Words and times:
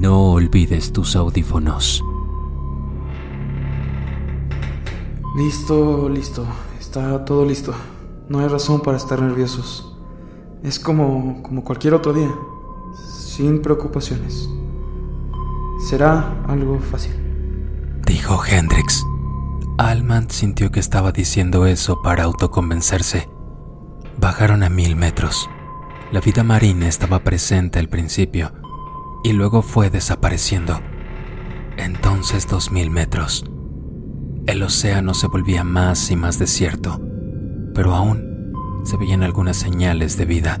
no 0.00 0.32
olvides 0.32 0.92
tus 0.94 1.14
audífonos. 1.14 2.02
Listo, 5.36 6.08
listo. 6.08 6.46
Está 6.80 7.22
todo 7.26 7.44
listo. 7.44 7.74
No 8.30 8.38
hay 8.38 8.48
razón 8.48 8.80
para 8.80 8.96
estar 8.96 9.20
nerviosos. 9.20 9.94
Es 10.62 10.78
como, 10.78 11.42
como 11.42 11.62
cualquier 11.62 11.92
otro 11.92 12.14
día, 12.14 12.34
sin 12.94 13.60
preocupaciones. 13.60 14.48
Será 15.86 16.44
algo 16.48 16.78
fácil. 16.78 17.12
Dijo 18.06 18.40
Hendrix. 18.44 19.04
Alman 19.76 20.30
sintió 20.30 20.70
que 20.70 20.80
estaba 20.80 21.12
diciendo 21.12 21.66
eso 21.66 22.00
para 22.02 22.24
autoconvencerse. 22.24 23.28
Bajaron 24.18 24.62
a 24.62 24.70
mil 24.70 24.96
metros. 24.96 25.48
La 26.10 26.20
vida 26.20 26.42
marina 26.42 26.88
estaba 26.88 27.18
presente 27.18 27.78
al 27.78 27.88
principio 27.88 28.52
y 29.22 29.32
luego 29.32 29.62
fue 29.62 29.90
desapareciendo. 29.90 30.80
Entonces 31.76 32.46
dos 32.48 32.70
mil 32.70 32.90
metros. 32.90 33.44
El 34.46 34.62
océano 34.62 35.14
se 35.14 35.26
volvía 35.26 35.64
más 35.64 36.10
y 36.10 36.16
más 36.16 36.38
desierto, 36.38 37.00
pero 37.74 37.94
aún 37.94 38.52
se 38.84 38.96
veían 38.96 39.22
algunas 39.22 39.56
señales 39.56 40.16
de 40.16 40.24
vida. 40.24 40.60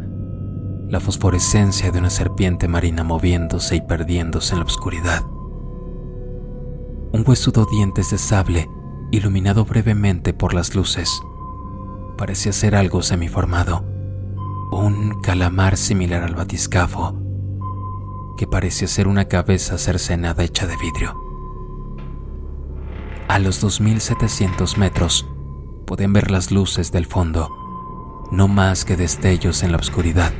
La 0.88 1.00
fosforescencia 1.00 1.90
de 1.90 1.98
una 1.98 2.10
serpiente 2.10 2.68
marina 2.68 3.04
moviéndose 3.04 3.76
y 3.76 3.80
perdiéndose 3.80 4.54
en 4.54 4.60
la 4.60 4.66
oscuridad. 4.66 5.22
Un 7.12 7.24
huesudo 7.26 7.66
dientes 7.66 8.10
de 8.10 8.18
sable 8.18 8.68
iluminado 9.10 9.64
brevemente 9.64 10.32
por 10.32 10.54
las 10.54 10.74
luces. 10.74 11.22
Parecía 12.16 12.52
ser 12.52 12.74
algo 12.74 13.02
semiformado, 13.02 13.84
un 14.70 15.20
calamar 15.22 15.76
similar 15.76 16.22
al 16.22 16.34
batiscafo, 16.34 17.19
que 18.36 18.46
parecía 18.46 18.88
ser 18.88 19.08
una 19.08 19.26
cabeza 19.26 19.78
cercenada 19.78 20.44
hecha 20.44 20.66
de 20.66 20.76
vidrio. 20.76 21.14
A 23.28 23.38
los 23.38 23.60
2700 23.60 24.78
metros 24.78 25.26
pueden 25.86 26.12
ver 26.12 26.30
las 26.30 26.50
luces 26.50 26.90
del 26.92 27.06
fondo, 27.06 27.48
no 28.32 28.48
más 28.48 28.84
que 28.84 28.96
destellos 28.96 29.62
en 29.62 29.72
la 29.72 29.78
oscuridad. 29.78 30.32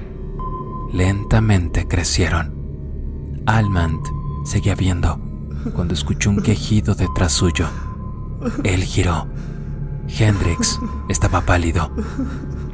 Lentamente 0.92 1.86
crecieron. 1.86 3.42
Almand 3.46 4.00
seguía 4.44 4.74
viendo 4.74 5.20
cuando 5.74 5.94
escuchó 5.94 6.30
un 6.30 6.42
quejido 6.42 6.94
detrás 6.94 7.33
suyo. 7.33 7.68
Él 8.64 8.83
giró. 8.83 9.27
Hendrix 10.08 10.80
estaba 11.08 11.42
pálido. 11.42 11.91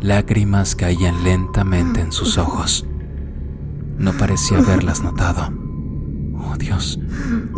Lágrimas 0.01 0.75
caían 0.77 1.25
lentamente 1.25 2.01
en 2.01 2.13
sus 2.13 2.39
ojos. 2.39 2.87
No 3.99 4.13
parecía 4.13 4.59
haberlas 4.59 5.03
notado. 5.03 5.53
Oh 6.39 6.57
Dios, 6.57 6.99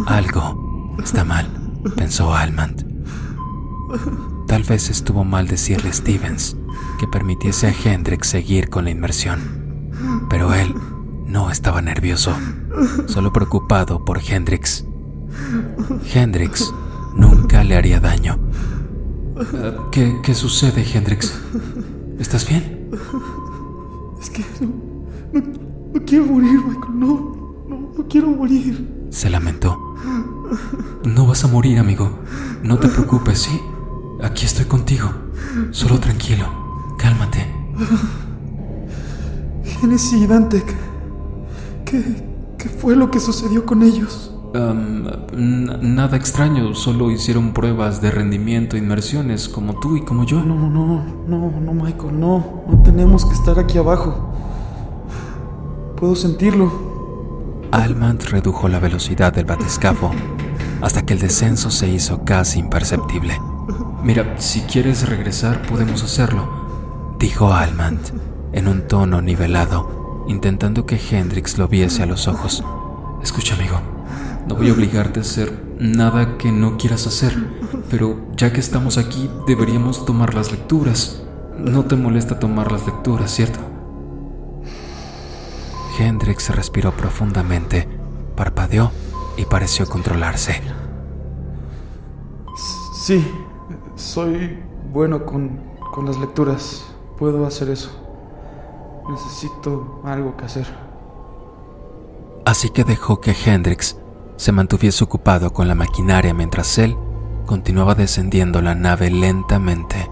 algo 0.06 0.96
está 1.02 1.24
mal 1.24 1.68
pensó 1.96 2.34
Almand. 2.34 2.86
Tal 4.46 4.62
vez 4.62 4.90
estuvo 4.90 5.24
mal 5.24 5.46
decirle 5.46 5.90
a 5.90 5.92
Stevens 5.92 6.56
que 6.98 7.06
permitiese 7.06 7.68
a 7.68 7.72
Hendrix 7.72 8.28
seguir 8.28 8.68
con 8.68 8.84
la 8.84 8.90
inmersión, 8.90 9.90
pero 10.28 10.54
él 10.54 10.74
no 11.26 11.50
estaba 11.50 11.80
nervioso, 11.82 12.34
solo 13.06 13.32
preocupado 13.32 14.04
por 14.04 14.20
Hendrix. 14.20 14.84
Hendrix 16.12 16.72
nunca 17.14 17.62
le 17.64 17.76
haría 17.76 18.00
daño. 18.00 18.38
¿Qué, 19.92 20.18
qué 20.22 20.34
sucede, 20.34 20.84
Hendrix? 20.92 21.32
¿Estás 22.18 22.48
bien? 22.48 22.90
Es 24.20 24.30
que 24.30 24.44
quiero 26.08 26.24
morir, 26.24 26.60
Michael. 26.66 26.98
No, 26.98 27.64
no, 27.68 27.92
no 27.96 28.08
quiero 28.08 28.28
morir. 28.28 29.06
Se 29.10 29.28
lamentó. 29.28 29.94
No 31.04 31.26
vas 31.26 31.44
a 31.44 31.48
morir, 31.48 31.78
amigo. 31.78 32.10
No 32.62 32.78
te 32.78 32.88
preocupes, 32.88 33.40
¿sí? 33.40 33.60
Aquí 34.22 34.46
estoy 34.46 34.64
contigo. 34.64 35.10
Solo 35.70 35.98
tranquilo. 36.00 36.46
Cálmate. 36.96 37.46
Genesis 39.80 40.14
y 40.14 40.26
Dante, 40.26 40.62
¿qué, 41.84 42.02
¿qué 42.56 42.68
fue 42.68 42.96
lo 42.96 43.10
que 43.10 43.20
sucedió 43.20 43.64
con 43.64 43.82
ellos? 43.82 44.32
nada 44.54 46.16
extraño, 46.16 46.74
solo 46.74 47.10
hicieron 47.10 47.52
pruebas 47.52 48.00
de 48.00 48.10
rendimiento 48.10 48.76
e 48.76 48.78
inmersiones 48.78 49.48
como 49.48 49.78
tú 49.78 49.96
y 49.96 50.04
como 50.04 50.24
yo. 50.24 50.42
No, 50.42 50.54
no, 50.54 50.70
no, 50.70 51.04
no, 51.26 51.60
no, 51.60 51.74
Michael, 51.74 52.18
no. 52.18 52.62
No 52.66 52.82
tenemos 52.82 53.24
que 53.24 53.34
estar 53.34 53.58
aquí 53.58 53.78
abajo. 53.78 54.27
Puedo 55.98 56.14
sentirlo. 56.14 56.70
Almand 57.72 58.22
redujo 58.30 58.68
la 58.68 58.78
velocidad 58.78 59.32
del 59.32 59.46
batiscafo 59.46 60.12
hasta 60.80 61.04
que 61.04 61.14
el 61.14 61.18
descenso 61.18 61.72
se 61.72 61.88
hizo 61.88 62.24
casi 62.24 62.60
imperceptible. 62.60 63.40
Mira, 64.04 64.36
si 64.38 64.60
quieres 64.60 65.08
regresar 65.08 65.60
podemos 65.62 66.04
hacerlo, 66.04 67.16
dijo 67.18 67.52
Almand 67.52 67.98
en 68.52 68.68
un 68.68 68.86
tono 68.86 69.20
nivelado, 69.22 70.24
intentando 70.28 70.86
que 70.86 71.00
Hendrix 71.10 71.58
lo 71.58 71.66
viese 71.66 72.04
a 72.04 72.06
los 72.06 72.28
ojos. 72.28 72.62
Escucha, 73.20 73.56
amigo, 73.56 73.80
no 74.46 74.54
voy 74.54 74.68
a 74.68 74.74
obligarte 74.74 75.18
a 75.18 75.22
hacer 75.22 75.74
nada 75.80 76.38
que 76.38 76.52
no 76.52 76.76
quieras 76.76 77.08
hacer, 77.08 77.34
pero 77.90 78.16
ya 78.36 78.52
que 78.52 78.60
estamos 78.60 78.98
aquí 78.98 79.28
deberíamos 79.48 80.04
tomar 80.04 80.34
las 80.34 80.52
lecturas. 80.52 81.24
No 81.58 81.86
te 81.86 81.96
molesta 81.96 82.38
tomar 82.38 82.70
las 82.70 82.86
lecturas, 82.86 83.32
¿cierto? 83.32 83.77
Hendrix 85.98 86.54
respiró 86.54 86.92
profundamente, 86.92 87.88
parpadeó 88.36 88.92
y 89.36 89.44
pareció 89.44 89.86
controlarse. 89.88 90.62
Sí, 92.94 93.26
soy 93.96 94.62
bueno 94.92 95.26
con, 95.26 95.60
con 95.92 96.06
las 96.06 96.18
lecturas. 96.18 96.84
Puedo 97.18 97.44
hacer 97.46 97.70
eso. 97.70 97.90
Necesito 99.10 100.00
algo 100.04 100.36
que 100.36 100.44
hacer. 100.44 100.66
Así 102.44 102.70
que 102.70 102.84
dejó 102.84 103.20
que 103.20 103.34
Hendrix 103.44 103.96
se 104.36 104.52
mantuviese 104.52 105.02
ocupado 105.02 105.52
con 105.52 105.66
la 105.66 105.74
maquinaria 105.74 106.32
mientras 106.32 106.78
él 106.78 106.96
continuaba 107.44 107.94
descendiendo 107.94 108.62
la 108.62 108.74
nave 108.74 109.10
lentamente. 109.10 110.08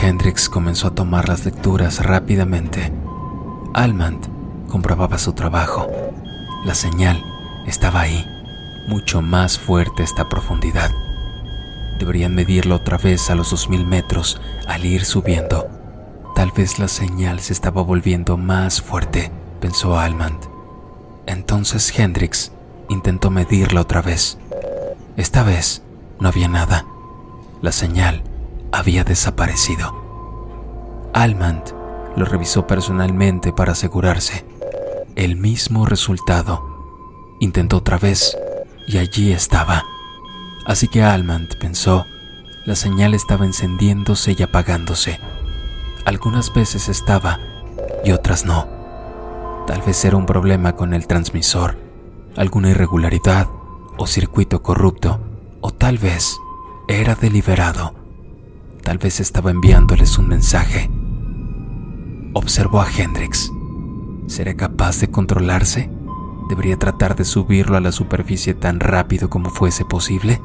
Hendrix 0.00 0.48
comenzó 0.48 0.88
a 0.88 0.94
tomar 0.94 1.28
las 1.28 1.44
lecturas 1.44 2.04
rápidamente 2.04 2.92
Almand 3.74 4.28
comprobaba 4.68 5.18
su 5.18 5.32
trabajo. 5.32 5.90
La 6.64 6.76
señal 6.76 7.24
estaba 7.66 8.02
ahí, 8.02 8.24
mucho 8.86 9.20
más 9.20 9.58
fuerte 9.58 10.04
esta 10.04 10.28
profundidad. 10.28 10.92
Deberían 11.98 12.36
medirlo 12.36 12.76
otra 12.76 12.98
vez 12.98 13.30
a 13.30 13.34
los 13.34 13.50
2000 13.50 13.84
metros 13.84 14.40
al 14.68 14.84
ir 14.84 15.04
subiendo. 15.04 15.66
Tal 16.36 16.52
vez 16.52 16.78
la 16.78 16.86
señal 16.86 17.40
se 17.40 17.52
estaba 17.52 17.82
volviendo 17.82 18.36
más 18.36 18.80
fuerte, 18.80 19.32
pensó 19.60 19.98
Almand. 19.98 20.38
Entonces 21.26 21.98
Hendrix 21.98 22.52
intentó 22.88 23.30
medirla 23.30 23.80
otra 23.80 24.02
vez. 24.02 24.38
Esta 25.16 25.42
vez 25.42 25.82
no 26.20 26.28
había 26.28 26.46
nada. 26.46 26.86
La 27.60 27.72
señal 27.72 28.22
había 28.70 29.02
desaparecido. 29.02 31.10
Almand 31.12 31.83
lo 32.16 32.24
revisó 32.24 32.66
personalmente 32.66 33.52
para 33.52 33.72
asegurarse. 33.72 34.44
El 35.16 35.36
mismo 35.36 35.86
resultado. 35.86 37.36
Intentó 37.40 37.78
otra 37.78 37.98
vez 37.98 38.36
y 38.86 38.98
allí 38.98 39.32
estaba. 39.32 39.84
Así 40.66 40.88
que 40.88 41.02
Almand 41.02 41.56
pensó, 41.58 42.06
la 42.64 42.74
señal 42.74 43.14
estaba 43.14 43.44
encendiéndose 43.44 44.34
y 44.38 44.42
apagándose. 44.42 45.20
Algunas 46.04 46.52
veces 46.52 46.88
estaba 46.88 47.40
y 48.04 48.12
otras 48.12 48.44
no. 48.44 48.66
Tal 49.66 49.82
vez 49.82 50.04
era 50.04 50.16
un 50.16 50.26
problema 50.26 50.76
con 50.76 50.94
el 50.94 51.06
transmisor, 51.06 51.76
alguna 52.36 52.70
irregularidad 52.70 53.48
o 53.96 54.06
circuito 54.06 54.62
corrupto, 54.62 55.20
o 55.60 55.70
tal 55.70 55.98
vez 55.98 56.36
era 56.88 57.14
deliberado. 57.14 57.94
Tal 58.82 58.98
vez 58.98 59.20
estaba 59.20 59.50
enviándoles 59.50 60.18
un 60.18 60.28
mensaje 60.28 60.90
Observó 62.36 62.80
a 62.80 62.90
Hendrix. 62.90 63.52
¿Será 64.26 64.54
capaz 64.54 65.00
de 65.00 65.08
controlarse? 65.08 65.88
¿Debería 66.48 66.76
tratar 66.76 67.14
de 67.14 67.24
subirlo 67.24 67.76
a 67.76 67.80
la 67.80 67.92
superficie 67.92 68.54
tan 68.54 68.80
rápido 68.80 69.30
como 69.30 69.50
fuese 69.50 69.84
posible? 69.84 70.40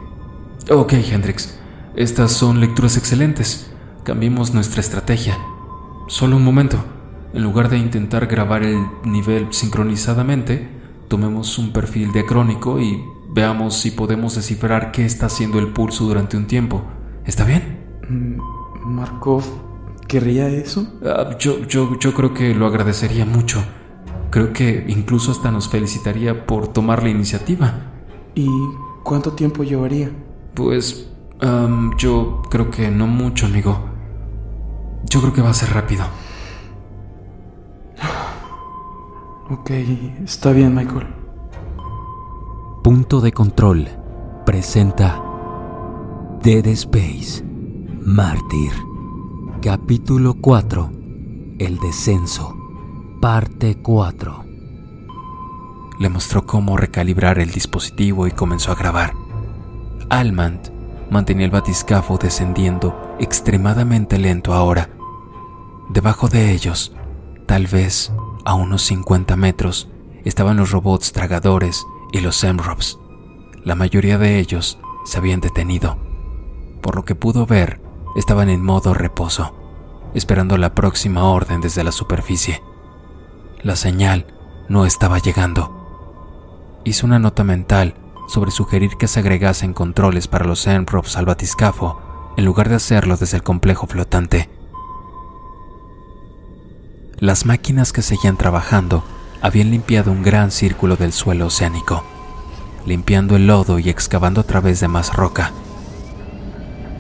Ok, 0.70 0.94
Hendrix. 0.94 1.60
Estas 1.96 2.32
son 2.32 2.60
lecturas 2.60 2.96
excelentes. 2.96 3.72
Cambiemos 4.04 4.54
nuestra 4.54 4.82
estrategia. 4.82 5.36
Solo 6.08 6.38
un 6.38 6.44
momento. 6.44 6.78
En 7.34 7.42
lugar 7.42 7.70
de 7.70 7.80
intentar 7.80 8.28
grabar 8.28 8.62
el 8.62 8.86
nivel 9.04 9.48
sincronizadamente, 9.52 10.70
tomemos 11.08 11.58
un 11.58 11.74
perfil 11.74 12.12
diacrónico 12.12 12.80
y 12.80 13.04
veamos 13.32 13.76
si 13.76 13.90
podemos 13.90 14.36
descifrar 14.36 14.92
qué 14.92 15.06
está 15.06 15.26
haciendo 15.26 15.58
el 15.58 15.74
pulso 15.74 16.06
durante 16.06 16.38
un 16.38 16.46
tiempo. 16.46 16.84
¿Está 17.26 17.46
bien? 17.46 17.80
Mm, 18.08 18.92
Markov 18.92 19.69
¿Querría 20.10 20.48
eso? 20.50 20.88
Ah, 21.06 21.38
yo, 21.38 21.68
yo, 21.68 22.00
yo 22.00 22.16
creo 22.16 22.34
que 22.34 22.56
lo 22.56 22.66
agradecería 22.66 23.26
mucho. 23.26 23.64
Creo 24.32 24.52
que 24.54 24.86
incluso 24.88 25.32
hasta 25.32 25.52
nos 25.52 25.70
felicitaría 25.70 26.48
por 26.48 26.68
tomar 26.68 27.04
la 27.04 27.10
iniciativa. 27.10 27.76
¿Y 28.34 28.50
cuánto 29.04 29.34
tiempo 29.34 29.64
llevaría? 29.64 30.12
Pues 30.56 31.12
yo 32.00 32.42
creo 32.50 32.72
que 32.72 32.90
no 32.90 33.06
mucho, 33.06 33.46
amigo. 33.46 33.80
Yo 35.08 35.22
creo 35.22 35.32
que 35.32 35.44
va 35.44 35.52
a 35.52 35.54
ser 35.54 35.70
rápido. 35.70 36.04
Ok, 39.52 39.72
está 40.24 40.52
bien, 40.52 40.76
Michael. 40.76 41.08
Punto 42.84 43.20
de 43.20 43.32
control 43.32 43.88
presenta 44.46 45.24
Dead 46.44 46.68
Space 46.68 47.44
Mártir. 48.06 48.89
Capítulo 49.62 50.36
4 50.36 50.90
El 51.60 51.80
descenso. 51.80 52.56
Parte 53.20 53.76
4. 53.76 54.46
Le 56.00 56.08
mostró 56.08 56.46
cómo 56.46 56.78
recalibrar 56.78 57.40
el 57.40 57.52
dispositivo 57.52 58.26
y 58.26 58.32
comenzó 58.32 58.72
a 58.72 58.76
grabar. 58.76 59.14
Almand 60.10 60.72
mantenía 61.12 61.44
el 61.44 61.52
batiscafo 61.52 62.18
descendiendo 62.18 63.18
extremadamente 63.20 64.18
lento 64.18 64.54
ahora. 64.54 64.92
Debajo 65.90 66.30
de 66.30 66.54
ellos, 66.54 66.96
tal 67.46 67.68
vez 67.68 68.14
a 68.46 68.54
unos 68.54 68.84
50 68.84 69.36
metros 69.36 69.90
estaban 70.24 70.56
los 70.56 70.72
robots 70.72 71.12
tragadores 71.12 71.86
y 72.14 72.22
los 72.22 72.38
Semrops. 72.38 72.98
La 73.66 73.76
mayoría 73.76 74.18
de 74.18 74.40
ellos 74.40 74.80
se 75.04 75.18
habían 75.18 75.42
detenido. 75.42 75.98
Por 76.82 76.96
lo 76.96 77.04
que 77.04 77.16
pudo 77.16 77.46
ver, 77.46 77.89
estaban 78.16 78.50
en 78.50 78.64
modo 78.64 78.94
reposo, 78.94 79.54
esperando 80.14 80.58
la 80.58 80.74
próxima 80.74 81.24
orden 81.24 81.62
desde 81.62 81.84
la 81.84 81.92
superficie. 81.92 82.64
La 83.62 83.76
señal 83.76 84.26
no 84.68 84.86
estaba 84.86 85.20
llegando. 85.20 86.80
Hizo 86.84 87.06
una 87.06 87.20
nota 87.20 87.44
mental 87.44 87.96
sobre 88.28 88.52
sugerir 88.52 88.92
que 88.98 89.08
se 89.08 89.20
agregasen 89.20 89.74
controles 89.74 90.28
para 90.28 90.46
los 90.46 90.62
Semrops 90.62 91.18
al 91.18 91.26
batiscafo 91.26 92.00
en 92.38 92.46
lugar 92.46 92.70
de 92.70 92.76
hacerlo 92.76 93.18
desde 93.18 93.38
el 93.38 93.44
complejo 93.44 93.88
flotante. 93.88 94.50
Las 97.18 97.46
máquinas 97.46 97.92
que 97.92 98.02
seguían 98.02 98.38
trabajando 98.38 99.04
habían 99.42 99.72
limpiado 99.72 100.12
un 100.12 100.24
gran 100.24 100.52
círculo 100.52 100.96
del 100.96 101.12
suelo 101.12 101.48
oceánico, 101.48 102.04
limpiando 102.86 103.36
el 103.36 103.48
lodo 103.48 103.78
y 103.80 103.90
excavando 103.90 104.42
a 104.42 104.46
través 104.46 104.80
de 104.80 104.88
más 104.88 105.14
roca. 105.14 105.52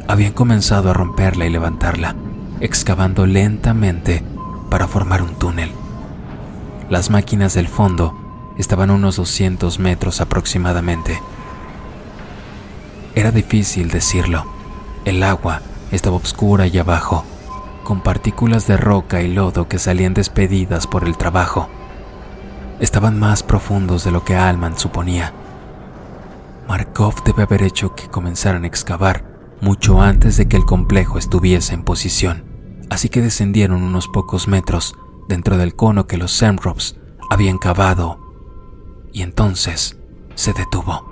Habían 0.10 0.34
comenzado 0.34 0.90
a 0.90 0.94
romperla 0.94 1.46
y 1.46 1.52
levantarla, 1.52 2.16
excavando 2.62 3.28
lentamente 3.28 4.24
para 4.68 4.88
formar 4.88 5.22
un 5.22 5.36
túnel. 5.36 5.70
Las 6.90 7.12
máquinas 7.12 7.54
del 7.54 7.68
fondo 7.68 8.16
estaban 8.58 8.90
a 8.90 8.96
unos 8.96 9.18
200 9.18 9.78
metros 9.78 10.20
aproximadamente. 10.20 11.22
Era 13.14 13.30
difícil 13.30 13.92
decirlo. 13.92 14.48
El 15.06 15.22
agua 15.22 15.62
estaba 15.92 16.16
oscura 16.16 16.66
y 16.66 16.80
abajo, 16.80 17.24
con 17.84 18.02
partículas 18.02 18.66
de 18.66 18.78
roca 18.78 19.22
y 19.22 19.32
lodo 19.32 19.68
que 19.68 19.78
salían 19.78 20.16
despedidas 20.16 20.88
por 20.88 21.04
el 21.04 21.18
trabajo. 21.18 21.70
Estaban 22.80 23.20
más 23.20 23.44
profundos 23.44 24.06
de 24.06 24.12
lo 24.12 24.26
que 24.26 24.36
Alman 24.36 24.76
suponía. 24.76 25.34
Markov 26.68 27.24
debe 27.24 27.44
haber 27.44 27.62
hecho 27.62 27.94
que 27.94 28.08
comenzaran 28.08 28.64
a 28.64 28.68
excavar 28.68 29.29
mucho 29.62 30.02
antes 30.02 30.38
de 30.38 30.48
que 30.48 30.58
el 30.58 30.66
complejo 30.66 31.18
estuviese 31.18 31.74
en 31.74 31.84
posición, 31.84 32.44
así 32.90 33.10
que 33.10 33.22
descendieron 33.22 33.84
unos 33.84 34.08
pocos 34.08 34.48
metros 34.48 34.96
dentro 35.28 35.58
del 35.58 35.76
cono 35.76 36.08
que 36.08 36.18
los 36.18 36.32
Semrops 36.32 36.98
habían 37.30 37.58
cavado 37.58 38.20
y 39.14 39.22
entonces 39.22 39.98
se 40.36 40.54
detuvo. 40.54 41.06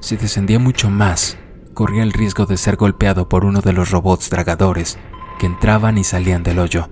Si 0.00 0.16
descendía 0.16 0.58
mucho 0.58 0.90
más, 0.90 1.38
corría 1.72 2.02
el 2.02 2.12
riesgo 2.12 2.46
de 2.46 2.56
ser 2.56 2.76
golpeado 2.76 3.28
por 3.28 3.44
uno 3.44 3.60
de 3.60 3.72
los 3.72 3.90
robots 3.90 4.30
dragadores 4.30 4.98
que 5.38 5.46
entraban 5.46 5.98
y 5.98 6.04
salían 6.04 6.42
del 6.42 6.58
hoyo. 6.58 6.88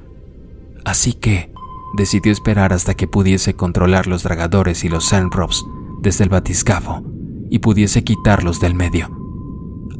Así 0.84 1.12
que 1.12 1.52
decidió 1.94 2.32
esperar 2.32 2.72
hasta 2.72 2.94
que 2.94 3.06
pudiese 3.06 3.54
controlar 3.54 4.06
los 4.06 4.22
dragadores 4.22 4.84
y 4.84 4.88
los 4.88 5.06
Sandrops 5.06 5.64
desde 6.00 6.24
el 6.24 6.30
batiscafo 6.30 7.02
y 7.50 7.58
pudiese 7.58 8.02
quitarlos 8.02 8.60
del 8.60 8.74
medio. 8.74 9.21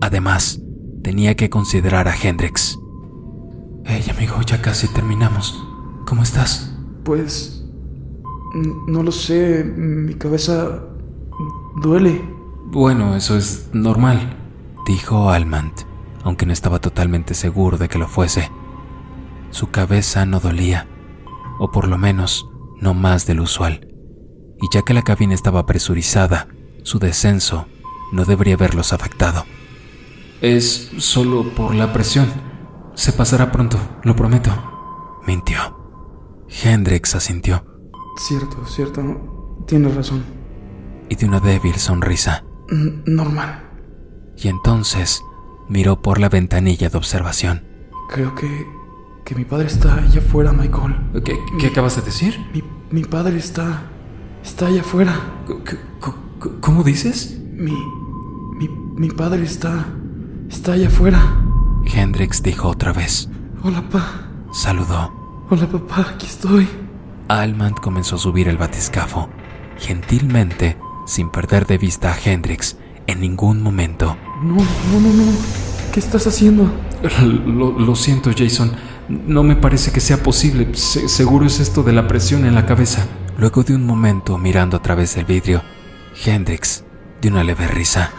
Además, 0.01 0.61
tenía 1.03 1.37
que 1.37 1.51
considerar 1.51 2.09
a 2.09 2.17
Hendrix. 2.17 2.79
Hey 3.85 4.05
amigo, 4.11 4.41
ya 4.43 4.63
casi 4.63 4.89
terminamos. 4.89 5.63
¿Cómo 6.07 6.23
estás? 6.23 6.77
Pues... 7.05 7.59
No 8.87 9.03
lo 9.03 9.13
sé, 9.13 9.65
mi 9.65 10.15
cabeza 10.15 10.85
duele. 11.83 12.23
Bueno, 12.67 13.17
eso 13.17 13.37
es 13.37 13.71
normal, 13.73 14.37
dijo 14.87 15.31
Almant 15.31 15.93
aunque 16.25 16.47
no 16.47 16.53
estaba 16.53 16.81
totalmente 16.81 17.35
seguro 17.35 17.79
de 17.79 17.89
que 17.89 17.99
lo 17.99 18.09
fuese. 18.09 18.51
Su 19.51 19.71
cabeza 19.71 20.25
no 20.27 20.41
dolía, 20.41 20.87
o 21.59 21.71
por 21.71 21.89
lo 21.89 21.99
menos 21.99 22.49
no 22.81 22.95
más 22.95 23.27
del 23.27 23.41
usual, 23.41 23.89
y 24.61 24.67
ya 24.73 24.83
que 24.83 24.95
la 24.95 25.03
cabina 25.03 25.35
estaba 25.35 25.67
presurizada, 25.67 26.49
su 26.83 26.99
descenso 26.99 27.67
no 28.13 28.25
debería 28.25 28.55
haberlos 28.55 28.93
afectado. 28.93 29.45
Es 30.43 30.91
solo 30.99 31.45
por 31.55 31.73
la 31.73 31.93
presión. 31.93 32.27
Se 32.95 33.13
pasará 33.13 33.53
pronto, 33.53 33.79
lo 34.03 34.17
prometo. 34.17 34.51
Mintió. 35.25 35.57
Hendrix 36.65 37.15
asintió. 37.15 37.65
Cierto, 38.17 38.67
cierto. 38.67 39.63
Tienes 39.69 39.95
razón. 39.95 40.25
Y 41.09 41.15
de 41.15 41.27
una 41.27 41.39
débil 41.39 41.77
sonrisa. 41.77 42.45
normal. 43.07 43.71
Y 44.37 44.49
entonces 44.49 45.23
miró 45.69 46.03
por 46.03 46.19
la 46.19 46.29
ventanilla 46.29 46.89
de 46.89 46.99
observación. 46.99 47.63
Creo 48.09 48.35
que. 48.35 48.67
que 49.25 49.37
mi 49.37 49.45
padre 49.45 49.69
está 49.69 49.95
allá 49.95 50.19
afuera, 50.19 50.51
Michael. 50.51 51.23
¿Qué, 51.25 51.67
acabas 51.69 51.95
de 51.95 52.03
decir? 52.03 52.37
Mi, 52.91 53.05
padre 53.05 53.37
está. 53.37 53.85
está 54.43 54.67
allá 54.67 54.81
afuera. 54.81 55.15
¿Cómo 56.61 56.83
dices? 56.83 57.39
Mi. 57.53 57.77
mi. 58.57 58.69
mi 58.97 59.09
padre 59.09 59.45
está. 59.45 59.87
Está 60.53 60.73
allá 60.73 60.89
afuera. 60.89 61.21
Hendrix 61.85 62.43
dijo 62.43 62.69
otra 62.69 62.93
vez. 62.93 63.29
Hola, 63.63 63.83
pa. 63.89 64.29
Saludó. 64.53 65.13
Hola, 65.51 65.67
papá, 65.67 66.07
aquí 66.15 66.27
estoy. 66.27 66.69
Almand 67.29 67.77
comenzó 67.81 68.17
a 68.17 68.19
subir 68.19 68.49
el 68.49 68.59
batiscafo, 68.59 69.29
gentilmente, 69.79 70.77
sin 71.07 71.31
perder 71.31 71.67
de 71.67 71.79
vista 71.79 72.13
a 72.13 72.19
Hendrix 72.23 72.77
en 73.07 73.21
ningún 73.21 73.63
momento. 73.63 74.17
No, 74.43 74.57
no, 74.57 75.01
no, 75.01 75.13
no. 75.13 75.33
¿Qué 75.93 76.01
estás 76.01 76.27
haciendo? 76.27 76.71
Lo, 77.47 77.97
siento, 77.97 78.31
Jason. 78.37 78.73
No 79.09 79.43
me 79.43 79.57
parece 79.57 79.91
que 79.91 80.01
sea 80.01 80.23
posible. 80.23 80.75
seguro 80.75 81.47
es 81.47 81.61
esto 81.61 81.83
de 81.83 81.93
la 81.93 82.07
presión 82.07 82.47
en 82.47 82.55
la 82.55 82.67
cabeza. 82.67 83.07
Luego 83.37 83.63
de 83.63 83.75
un 83.75 83.85
momento 83.85 84.39
mirando 84.39 84.77
a 84.77 84.83
través 84.83 85.17
del 85.17 85.25
vidrio, 85.25 85.63
Hendrix 86.25 86.85
dio 87.21 87.33
una 87.33 87.43
leve 87.43 87.67
risa. 87.69 88.11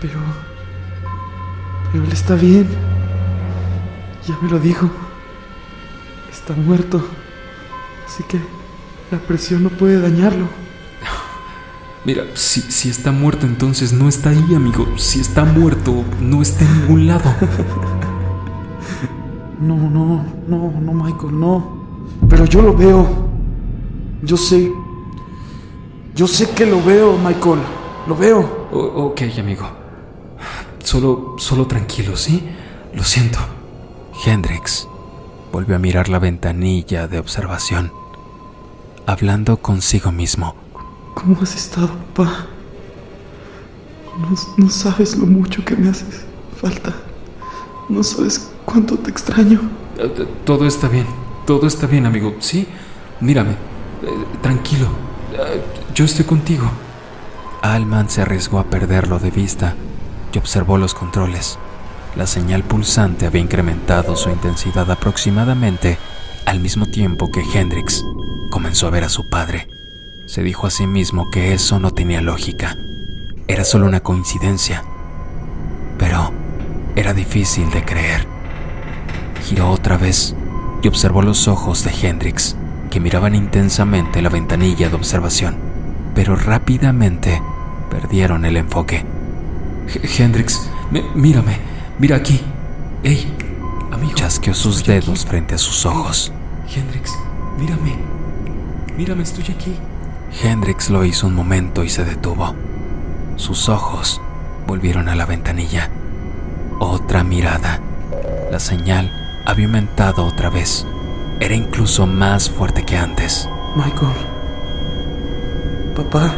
Pero... 0.00 0.20
Pero 1.92 2.04
él 2.04 2.12
está 2.12 2.34
bien. 2.34 2.68
Ya 4.26 4.38
me 4.42 4.50
lo 4.50 4.58
dijo. 4.58 4.90
Está 6.30 6.54
muerto. 6.54 7.02
Así 8.06 8.22
que 8.24 8.38
la 9.10 9.18
presión 9.18 9.62
no 9.62 9.70
puede 9.70 10.00
dañarlo. 10.00 10.46
Mira, 12.04 12.24
si, 12.34 12.60
si 12.60 12.88
está 12.88 13.10
muerto 13.10 13.46
entonces 13.46 13.92
no 13.92 14.08
está 14.08 14.30
ahí, 14.30 14.54
amigo. 14.54 14.86
Si 14.96 15.20
está 15.20 15.44
muerto, 15.44 16.04
no 16.20 16.42
está 16.42 16.64
en 16.64 16.80
ningún 16.80 17.06
lado. 17.06 17.34
No, 19.60 19.74
no, 19.76 20.24
no, 20.46 20.80
no, 20.80 20.92
Michael, 20.92 21.38
no. 21.38 21.84
Pero 22.28 22.44
yo 22.44 22.62
lo 22.62 22.74
veo. 22.76 23.28
Yo 24.22 24.36
sé. 24.36 24.72
Yo 26.18 26.26
sé 26.26 26.50
que 26.50 26.66
lo 26.66 26.82
veo, 26.82 27.16
Michael. 27.16 27.60
Lo 28.08 28.16
veo. 28.16 28.40
ok, 28.72 29.20
amigo. 29.38 29.68
Solo, 30.82 31.36
solo 31.38 31.68
tranquilo, 31.68 32.16
¿sí? 32.16 32.42
Lo 32.92 33.04
siento. 33.04 33.38
Hendrix 34.26 34.88
volvió 35.52 35.76
a 35.76 35.78
mirar 35.78 36.08
la 36.08 36.18
ventanilla 36.18 37.06
de 37.06 37.20
observación, 37.20 37.92
hablando 39.06 39.58
consigo 39.58 40.10
mismo. 40.10 40.56
¿Cómo 41.14 41.40
has 41.40 41.54
estado, 41.54 41.88
papá? 42.16 42.46
No, 44.56 44.70
sabes 44.70 45.16
lo 45.16 45.24
mucho 45.24 45.64
que 45.64 45.76
me 45.76 45.88
haces 45.88 46.24
falta. 46.60 46.96
No 47.88 48.02
sabes 48.02 48.50
cuánto 48.64 48.98
te 48.98 49.12
extraño. 49.12 49.60
Eh, 49.96 50.26
todo 50.44 50.66
está 50.66 50.88
bien, 50.88 51.06
todo 51.46 51.68
está 51.68 51.86
bien, 51.86 52.06
amigo. 52.06 52.34
Sí, 52.40 52.66
mírame, 53.20 53.52
eh, 53.52 54.24
tranquilo. 54.42 55.06
Yo 55.94 56.04
estoy 56.04 56.24
contigo. 56.24 56.70
Alman 57.62 58.08
se 58.08 58.22
arriesgó 58.22 58.58
a 58.58 58.64
perderlo 58.64 59.18
de 59.18 59.30
vista 59.30 59.74
y 60.32 60.38
observó 60.38 60.78
los 60.78 60.94
controles. 60.94 61.58
La 62.16 62.26
señal 62.26 62.62
pulsante 62.62 63.26
había 63.26 63.42
incrementado 63.42 64.16
su 64.16 64.30
intensidad 64.30 64.90
aproximadamente 64.90 65.98
al 66.46 66.60
mismo 66.60 66.86
tiempo 66.86 67.30
que 67.30 67.42
Hendrix 67.54 68.04
comenzó 68.50 68.86
a 68.86 68.90
ver 68.90 69.04
a 69.04 69.08
su 69.08 69.28
padre. 69.28 69.68
Se 70.26 70.42
dijo 70.42 70.66
a 70.66 70.70
sí 70.70 70.86
mismo 70.86 71.30
que 71.30 71.52
eso 71.52 71.78
no 71.78 71.92
tenía 71.92 72.20
lógica. 72.20 72.76
Era 73.46 73.64
solo 73.64 73.86
una 73.86 74.00
coincidencia. 74.00 74.84
Pero 75.98 76.32
era 76.96 77.14
difícil 77.14 77.70
de 77.70 77.84
creer. 77.84 78.26
Giró 79.44 79.70
otra 79.70 79.96
vez 79.96 80.34
y 80.82 80.88
observó 80.88 81.22
los 81.22 81.48
ojos 81.48 81.84
de 81.84 81.90
Hendrix, 81.90 82.56
que 82.98 83.02
miraban 83.04 83.36
intensamente 83.36 84.20
la 84.20 84.28
ventanilla 84.28 84.88
de 84.88 84.96
observación, 84.96 85.54
pero 86.16 86.34
rápidamente 86.34 87.40
perdieron 87.88 88.44
el 88.44 88.56
enfoque. 88.56 89.04
Hendrix, 90.18 90.68
mírame, 91.14 91.58
mira 92.00 92.16
aquí. 92.16 92.40
¡Ey! 93.04 93.32
Amigo. 93.92 94.14
Chasqueó 94.16 94.52
sus 94.52 94.84
dedos 94.84 95.24
frente 95.24 95.54
a 95.54 95.58
sus 95.58 95.86
ojos. 95.86 96.32
Hendrix, 96.74 97.16
mírame. 97.56 97.94
Mírame, 98.96 99.22
estoy 99.22 99.44
aquí. 99.44 99.76
Hendrix 100.42 100.90
lo 100.90 101.04
hizo 101.04 101.28
un 101.28 101.36
momento 101.36 101.84
y 101.84 101.90
se 101.90 102.04
detuvo. 102.04 102.56
Sus 103.36 103.68
ojos 103.68 104.20
volvieron 104.66 105.08
a 105.08 105.14
la 105.14 105.24
ventanilla. 105.24 105.88
Otra 106.80 107.22
mirada. 107.22 107.78
La 108.50 108.58
señal 108.58 109.12
había 109.46 109.66
aumentado 109.66 110.24
otra 110.24 110.50
vez. 110.50 110.84
Era 111.40 111.54
incluso 111.54 112.06
más 112.06 112.50
fuerte 112.50 112.84
que 112.84 112.96
antes. 112.96 113.48
Michael. 113.76 114.12
Papá. 115.94 116.34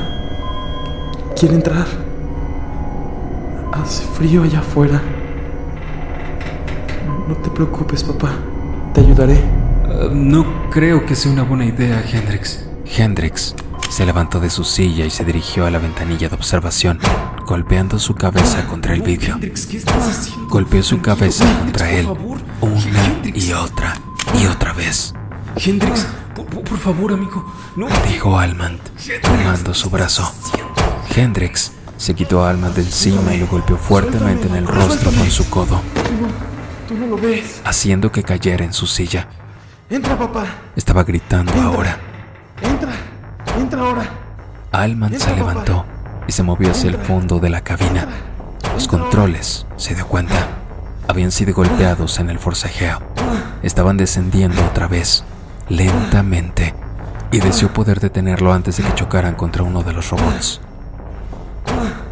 ¿Quiere 1.38 1.54
entrar? 1.54 1.86
Hace 3.72 4.04
frío 4.04 4.42
allá 4.42 4.58
afuera. 4.58 5.00
No 7.28 7.34
te 7.36 7.50
preocupes, 7.50 8.04
papá. 8.04 8.32
Te 8.92 9.00
ayudaré. 9.00 9.38
Uh, 9.88 10.14
no 10.14 10.70
creo 10.70 11.06
que 11.06 11.14
sea 11.16 11.32
una 11.32 11.44
buena 11.44 11.64
idea, 11.64 12.04
Hendrix. 12.12 12.66
Hendrix 12.84 13.54
se 13.88 14.04
levantó 14.04 14.38
de 14.38 14.50
su 14.50 14.64
silla 14.64 15.06
y 15.06 15.10
se 15.10 15.24
dirigió 15.24 15.64
a 15.66 15.70
la 15.70 15.78
ventanilla 15.78 16.28
de 16.28 16.34
observación, 16.34 16.98
golpeando 17.46 17.98
su 17.98 18.14
cabeza 18.14 18.66
contra 18.66 18.94
el 18.94 19.02
vidrio. 19.02 19.38
Golpeó 20.48 20.82
su 20.82 21.00
cabeza 21.00 21.44
contra 21.58 21.90
él 21.90 22.06
una 22.60 23.20
y 23.34 23.52
otra 23.52 23.94
y 24.34 24.46
otra 24.46 24.72
vez. 24.72 25.14
Hendrix, 25.56 26.06
por, 26.34 26.78
favor, 26.78 27.12
amigo, 27.12 27.52
no. 27.76 27.88
Dijo 28.08 28.38
Almand, 28.38 28.80
tomando 29.22 29.74
su 29.74 29.90
brazo. 29.90 30.32
Hendrix 31.14 31.72
se 31.96 32.14
quitó 32.14 32.44
a 32.44 32.50
Almand 32.50 32.74
de 32.74 32.82
encima 32.82 33.34
y 33.34 33.38
lo 33.38 33.46
golpeó 33.46 33.76
fuertemente 33.76 34.48
en 34.48 34.56
el 34.56 34.66
rostro 34.66 35.10
con 35.10 35.30
su 35.30 35.48
codo. 35.50 35.80
Tú 36.88 36.94
no 36.94 37.06
lo 37.06 37.16
ves. 37.16 37.60
Haciendo 37.64 38.10
que 38.10 38.22
cayera 38.22 38.64
en 38.64 38.72
su 38.72 38.86
silla. 38.86 39.28
Entra, 39.88 40.18
papá. 40.18 40.46
Estaba 40.76 41.04
gritando 41.04 41.52
ahora. 41.60 41.98
Entra, 42.62 42.92
entra 43.58 43.80
ahora. 43.80 44.10
Alman 44.72 45.18
se 45.18 45.34
levantó 45.34 45.84
y 46.28 46.32
se 46.32 46.42
movió 46.44 46.70
hacia 46.70 46.90
el 46.90 46.96
fondo 46.96 47.40
de 47.40 47.50
la 47.50 47.62
cabina. 47.62 48.06
Los 48.72 48.86
controles, 48.86 49.66
se 49.76 49.94
dio 49.94 50.06
cuenta, 50.06 50.48
habían 51.08 51.32
sido 51.32 51.52
golpeados 51.54 52.20
en 52.20 52.30
el 52.30 52.38
forcejeo. 52.38 53.09
Estaban 53.62 53.96
descendiendo 53.96 54.64
otra 54.64 54.88
vez, 54.88 55.24
lentamente, 55.68 56.74
y 57.32 57.40
deseó 57.40 57.72
poder 57.72 58.00
detenerlo 58.00 58.52
antes 58.52 58.76
de 58.76 58.82
que 58.82 58.94
chocaran 58.94 59.34
contra 59.34 59.62
uno 59.62 59.82
de 59.82 59.92
los 59.92 60.10
robots. 60.10 60.60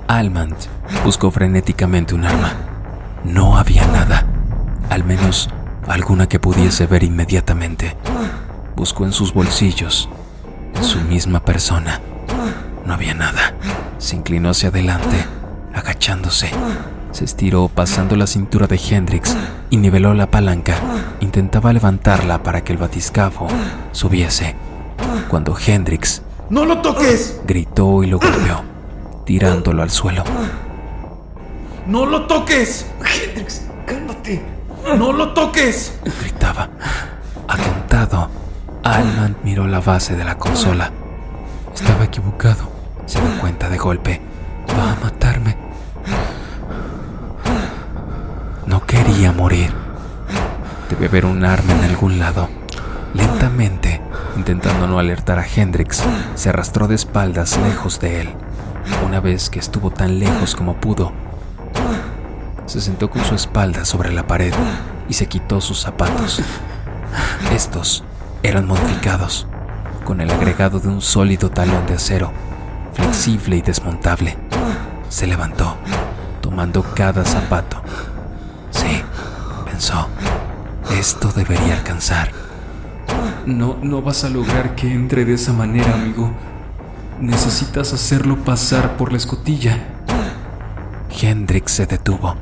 Almand 0.06 0.56
buscó 1.04 1.30
frenéticamente 1.30 2.14
un 2.14 2.24
arma. 2.24 2.52
No 3.24 3.58
había 3.58 3.86
nada, 3.86 4.24
al 4.90 5.04
menos 5.04 5.50
alguna 5.86 6.28
que 6.28 6.38
pudiese 6.38 6.86
ver 6.86 7.02
inmediatamente. 7.02 7.96
Buscó 8.76 9.04
en 9.04 9.12
sus 9.12 9.34
bolsillos, 9.34 10.08
en 10.74 10.84
su 10.84 11.00
misma 11.00 11.40
persona. 11.40 12.00
No 12.86 12.94
había 12.94 13.14
nada. 13.14 13.54
Se 13.98 14.16
inclinó 14.16 14.50
hacia 14.50 14.68
adelante, 14.68 15.24
agachándose. 15.74 16.50
Se 17.18 17.24
estiró 17.24 17.66
pasando 17.66 18.14
la 18.14 18.28
cintura 18.28 18.68
de 18.68 18.76
Hendrix 18.76 19.36
y 19.70 19.78
niveló 19.78 20.14
la 20.14 20.30
palanca. 20.30 20.76
Intentaba 21.18 21.72
levantarla 21.72 22.44
para 22.44 22.62
que 22.62 22.70
el 22.70 22.78
batiscafo 22.78 23.48
subiese. 23.90 24.54
Cuando 25.28 25.56
Hendrix... 25.58 26.22
¡No 26.48 26.64
lo 26.64 26.78
toques! 26.78 27.40
Gritó 27.44 28.04
y 28.04 28.06
lo 28.06 28.20
golpeó, 28.20 28.62
tirándolo 29.26 29.82
al 29.82 29.90
suelo. 29.90 30.22
¡No 31.88 32.06
lo 32.06 32.28
toques! 32.28 32.86
Hendrix, 33.00 33.62
cálmate. 33.84 34.40
¡No 34.96 35.12
lo 35.12 35.32
toques! 35.32 35.98
Gritaba. 36.20 36.68
Atontado, 37.48 38.30
Alman 38.84 39.36
miró 39.42 39.66
la 39.66 39.80
base 39.80 40.14
de 40.14 40.22
la 40.22 40.38
consola. 40.38 40.92
Estaba 41.74 42.04
equivocado. 42.04 42.70
Se 43.06 43.20
dio 43.20 43.40
cuenta 43.40 43.68
de 43.68 43.76
golpe. 43.76 44.20
Va 44.70 44.92
a 44.92 44.96
matarme. 45.02 45.67
No 48.68 48.84
quería 48.84 49.32
morir. 49.32 49.72
Debe 50.90 51.06
haber 51.06 51.24
un 51.24 51.42
arma 51.42 51.72
en 51.72 51.84
algún 51.84 52.18
lado. 52.18 52.50
Lentamente, 53.14 54.02
intentando 54.36 54.86
no 54.86 54.98
alertar 54.98 55.38
a 55.38 55.46
Hendrix, 55.46 56.04
se 56.34 56.50
arrastró 56.50 56.86
de 56.86 56.94
espaldas 56.94 57.56
lejos 57.56 57.98
de 57.98 58.20
él. 58.20 58.28
Una 59.06 59.20
vez 59.20 59.48
que 59.48 59.58
estuvo 59.58 59.90
tan 59.90 60.18
lejos 60.18 60.54
como 60.54 60.74
pudo, 60.74 61.12
se 62.66 62.82
sentó 62.82 63.08
con 63.08 63.24
su 63.24 63.34
espalda 63.34 63.86
sobre 63.86 64.12
la 64.12 64.26
pared 64.26 64.52
y 65.08 65.14
se 65.14 65.28
quitó 65.28 65.62
sus 65.62 65.80
zapatos. 65.80 66.42
Estos 67.54 68.04
eran 68.42 68.66
modificados, 68.66 69.46
con 70.04 70.20
el 70.20 70.30
agregado 70.30 70.78
de 70.78 70.88
un 70.88 71.00
sólido 71.00 71.50
talón 71.50 71.86
de 71.86 71.94
acero, 71.94 72.32
flexible 72.92 73.56
y 73.56 73.62
desmontable. 73.62 74.36
Se 75.08 75.26
levantó, 75.26 75.78
tomando 76.42 76.82
cada 76.82 77.24
zapato. 77.24 77.82
Esto 80.98 81.30
debería 81.30 81.74
alcanzar. 81.74 82.32
No, 83.46 83.78
no 83.80 84.02
vas 84.02 84.24
a 84.24 84.28
lograr 84.28 84.74
que 84.74 84.92
entre 84.92 85.24
de 85.24 85.34
esa 85.34 85.52
manera, 85.52 85.94
amigo. 85.94 86.32
Necesitas 87.20 87.92
hacerlo 87.92 88.36
pasar 88.38 88.96
por 88.96 89.12
la 89.12 89.18
escotilla. 89.18 89.78
Hendrix 91.20 91.72
se 91.72 91.86
detuvo, 91.86 92.34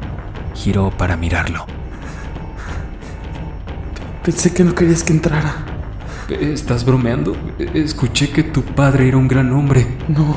giró 0.55 0.91
para 0.91 1.19
mirarlo. 1.19 1.67
Pensé 4.25 4.55
que 4.55 4.65
no 4.65 4.75
querías 4.75 5.03
que 5.03 5.13
entrara. 5.13 5.57
¿Estás 6.31 6.87
bromeando? 6.87 7.37
Escuché 7.75 8.31
que 8.31 8.45
tu 8.45 8.63
padre 8.63 9.09
era 9.09 9.19
un 9.19 9.29
gran 9.29 9.53
hombre. 9.53 9.87
No, 10.09 10.35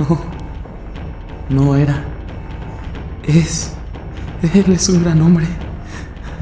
no, 0.00 0.20
no 1.48 1.76
era. 1.76 2.02
Es. 3.22 3.72
Él 4.52 4.72
es 4.72 4.88
un 4.88 5.04
gran 5.04 5.22
hombre. 5.22 5.46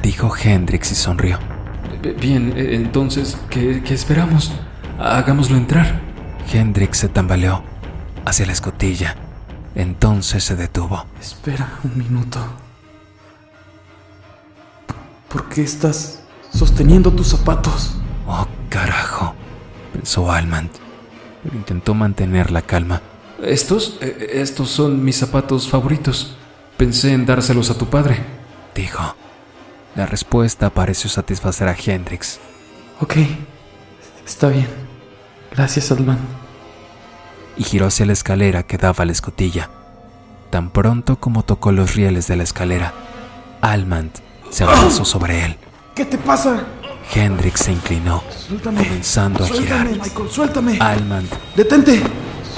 Dijo 0.03 0.33
Hendrix 0.43 0.93
y 0.93 0.95
sonrió. 0.95 1.39
Bien, 2.21 2.55
entonces, 2.57 3.37
¿qué, 3.51 3.83
qué 3.83 3.95
esperamos? 3.95 4.53
Hagámoslo 4.99 5.57
entrar. 5.57 6.01
Hendrix 6.53 6.99
se 6.99 7.09
tambaleó 7.09 7.63
hacia 8.25 8.47
la 8.47 8.53
escotilla. 8.53 9.17
Entonces 9.75 10.45
se 10.45 10.57
detuvo. 10.57 11.05
Espera 11.21 11.79
un 11.85 11.99
minuto. 11.99 12.39
¿Por 15.29 15.49
qué 15.49 15.63
estás 15.63 16.23
sosteniendo 16.53 17.13
tus 17.13 17.29
zapatos? 17.29 17.93
Oh, 18.27 18.47
carajo, 18.69 19.35
pensó 19.93 20.31
Almand, 20.33 20.71
pero 21.43 21.55
intentó 21.57 21.95
mantener 21.95 22.51
la 22.51 22.63
calma. 22.63 23.01
Estos, 23.43 23.99
estos 24.01 24.71
son 24.71 25.05
mis 25.05 25.17
zapatos 25.17 25.69
favoritos. 25.69 26.37
Pensé 26.77 27.13
en 27.13 27.27
dárselos 27.27 27.71
a 27.71 27.79
tu 27.79 27.87
padre. 27.87 28.19
Dijo. 28.75 29.15
La 29.97 30.07
respuesta 30.07 30.71
pareció 30.71 31.11
satisfacer 31.11 31.69
a 31.69 31.75
Hendrix. 31.77 32.39
Ok, 33.01 33.17
está 34.27 34.49
bien. 34.49 34.69
Gracias, 35.53 35.91
Alman. 35.91 36.19
Y 37.57 37.65
giró 37.65 37.87
hacia 37.87 38.07
la 38.07 38.13
escalera 38.13 38.63
que 38.63 38.79
daba 38.79 39.03
a 39.03 39.07
la 39.07 39.13
escotilla. 39.13 39.69
Tan 40.51 40.71
pronto 40.71 41.17
como 41.17 41.43
tocó 41.45 41.73
los 41.73 41.95
rieles 41.95 42.27
de 42.27 42.37
la 42.37 42.43
escalera, 42.43 42.93
Almand 43.61 44.11
se 44.51 44.65
avanzó 44.65 45.05
sobre 45.05 45.45
él. 45.45 45.57
¿Qué 45.95 46.05
te 46.05 46.19
pasa? 46.19 46.65
Hendrix 47.15 47.61
se 47.63 47.73
inclinó, 47.73 48.23
Suéltame. 48.49 48.79
comenzando 48.85 49.45
a 49.45 49.49
girar. 49.49 49.87
Suéltame, 49.87 50.03
Michael, 50.05 50.31
suéltame. 50.31 50.79
Almand 50.81 51.29
Detente. 51.57 52.03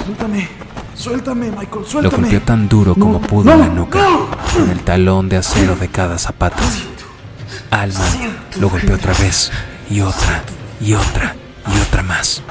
Suéltame. 0.03 0.47
Suéltame, 0.95 1.49
Michael, 1.51 1.69
lo 1.81 1.85
suéltame. 1.85 2.21
golpeó 2.23 2.41
tan 2.41 2.69
duro 2.69 2.93
como 2.93 3.13
No, 3.13 3.21
pudo 3.21 3.45
no, 3.45 3.53
en 3.53 3.59
la 3.59 3.67
nuca, 3.67 3.99
no. 3.99 4.27
con 4.53 4.69
el 4.69 4.79
talón 4.81 5.27
de 5.29 5.37
acero 5.37 5.75
de 5.75 5.87
cada 5.89 6.17
zapato. 6.19 6.61
Alman 7.73 8.37
lo 8.59 8.69
golpeó 8.69 8.93
otra 8.95 9.13
vez, 9.15 9.51
y 9.89 10.01
otra, 10.01 10.43
y 10.79 10.93
otra, 10.93 11.35
y 11.67 11.79
otra 11.79 12.03
más. 12.03 12.43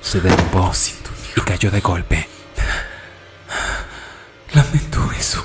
Se 0.00 0.18
derrumbó 0.20 0.72
y 1.36 1.40
cayó 1.42 1.70
de 1.70 1.80
golpe. 1.80 2.26
Lamento 4.54 5.12
eso. 5.12 5.44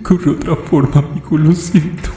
ocurre 0.00 0.32
otra 0.32 0.56
forma, 0.56 0.98
amigo, 0.98 1.38
lo 1.38 1.52
siento. 1.52 2.10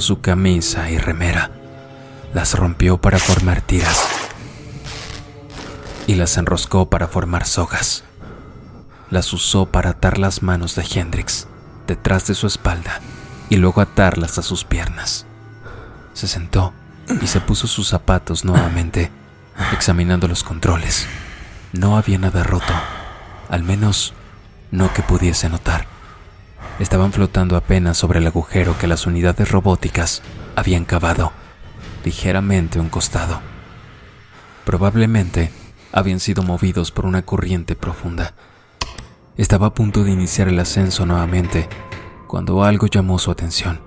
Su 0.00 0.20
camisa 0.20 0.90
y 0.90 0.98
remera, 0.98 1.50
las 2.34 2.54
rompió 2.54 2.98
para 2.98 3.18
formar 3.18 3.60
tiras 3.60 4.08
y 6.06 6.14
las 6.14 6.36
enroscó 6.36 6.90
para 6.90 7.06
formar 7.06 7.46
sogas. 7.46 8.04
Las 9.10 9.32
usó 9.32 9.66
para 9.66 9.90
atar 9.90 10.18
las 10.18 10.42
manos 10.42 10.74
de 10.74 10.84
Hendrix 10.84 11.46
detrás 11.86 12.26
de 12.26 12.34
su 12.34 12.46
espalda 12.46 13.00
y 13.48 13.56
luego 13.56 13.80
atarlas 13.80 14.38
a 14.38 14.42
sus 14.42 14.64
piernas. 14.64 15.26
Se 16.12 16.28
sentó 16.28 16.72
y 17.20 17.26
se 17.26 17.40
puso 17.40 17.66
sus 17.66 17.88
zapatos 17.88 18.44
nuevamente, 18.44 19.10
examinando 19.72 20.28
los 20.28 20.44
controles. 20.44 21.06
No 21.72 21.96
había 21.96 22.18
nada 22.18 22.42
roto, 22.42 22.72
al 23.48 23.62
menos 23.62 24.12
no 24.70 24.92
que 24.92 25.02
pudiese 25.02 25.48
notar. 25.48 25.86
Estaban 26.80 27.12
flotando 27.12 27.56
apenas 27.56 27.98
sobre 27.98 28.20
el 28.20 28.26
agujero 28.26 28.76
que 28.78 28.86
las 28.86 29.06
unidades 29.06 29.50
robóticas 29.50 30.22
habían 30.56 30.86
cavado, 30.86 31.30
ligeramente 32.04 32.80
un 32.80 32.88
costado. 32.88 33.40
Probablemente 34.64 35.52
habían 35.92 36.20
sido 36.20 36.42
movidos 36.42 36.90
por 36.90 37.04
una 37.04 37.22
corriente 37.22 37.76
profunda. 37.76 38.34
Estaba 39.36 39.68
a 39.68 39.74
punto 39.74 40.04
de 40.04 40.10
iniciar 40.10 40.48
el 40.48 40.58
ascenso 40.58 41.04
nuevamente 41.04 41.68
cuando 42.26 42.64
algo 42.64 42.86
llamó 42.86 43.18
su 43.18 43.30
atención. 43.30 43.82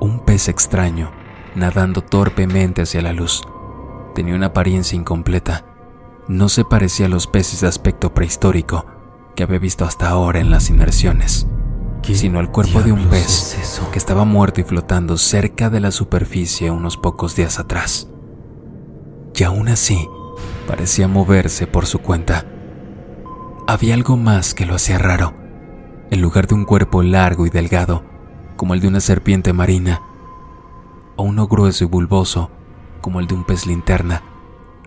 Un 0.00 0.24
pez 0.24 0.48
extraño 0.48 1.12
nadando 1.54 2.02
torpemente 2.02 2.82
hacia 2.82 3.02
la 3.02 3.12
luz. 3.12 3.42
Tenía 4.16 4.34
una 4.34 4.46
apariencia 4.46 4.96
incompleta. 4.96 5.64
No 6.26 6.48
se 6.48 6.64
parecía 6.64 7.06
a 7.06 7.08
los 7.08 7.28
peces 7.28 7.60
de 7.60 7.68
aspecto 7.68 8.14
prehistórico 8.14 8.86
que 9.36 9.44
había 9.44 9.58
visto 9.58 9.84
hasta 9.84 10.08
ahora 10.08 10.40
en 10.40 10.50
las 10.50 10.70
inmersiones, 10.70 11.46
sino 12.02 12.40
al 12.40 12.50
cuerpo 12.50 12.82
de 12.82 12.92
un 12.92 13.06
pez 13.06 13.56
que 13.92 13.98
estaba 13.98 14.24
muerto 14.24 14.60
y 14.60 14.64
flotando 14.64 15.16
cerca 15.16 15.70
de 15.70 15.80
la 15.80 15.92
superficie 15.92 16.70
unos 16.70 16.96
pocos 16.96 17.36
días 17.36 17.58
atrás. 17.58 18.08
Y 19.34 19.44
aún 19.44 19.68
así, 19.68 20.08
parecía 20.66 21.08
moverse 21.08 21.66
por 21.66 21.86
su 21.86 22.00
cuenta. 22.00 22.44
Había 23.66 23.94
algo 23.94 24.16
más 24.16 24.54
que 24.54 24.66
lo 24.66 24.74
hacía 24.74 24.98
raro. 24.98 25.34
En 26.10 26.20
lugar 26.20 26.46
de 26.46 26.54
un 26.56 26.64
cuerpo 26.64 27.02
largo 27.02 27.46
y 27.46 27.50
delgado, 27.50 28.02
como 28.56 28.74
el 28.74 28.80
de 28.80 28.88
una 28.88 29.00
serpiente 29.00 29.52
marina, 29.52 30.02
o 31.16 31.22
uno 31.22 31.46
grueso 31.46 31.84
y 31.84 31.86
bulboso, 31.86 32.50
como 33.00 33.20
el 33.20 33.28
de 33.28 33.34
un 33.34 33.44
pez 33.44 33.66
linterna, 33.66 34.22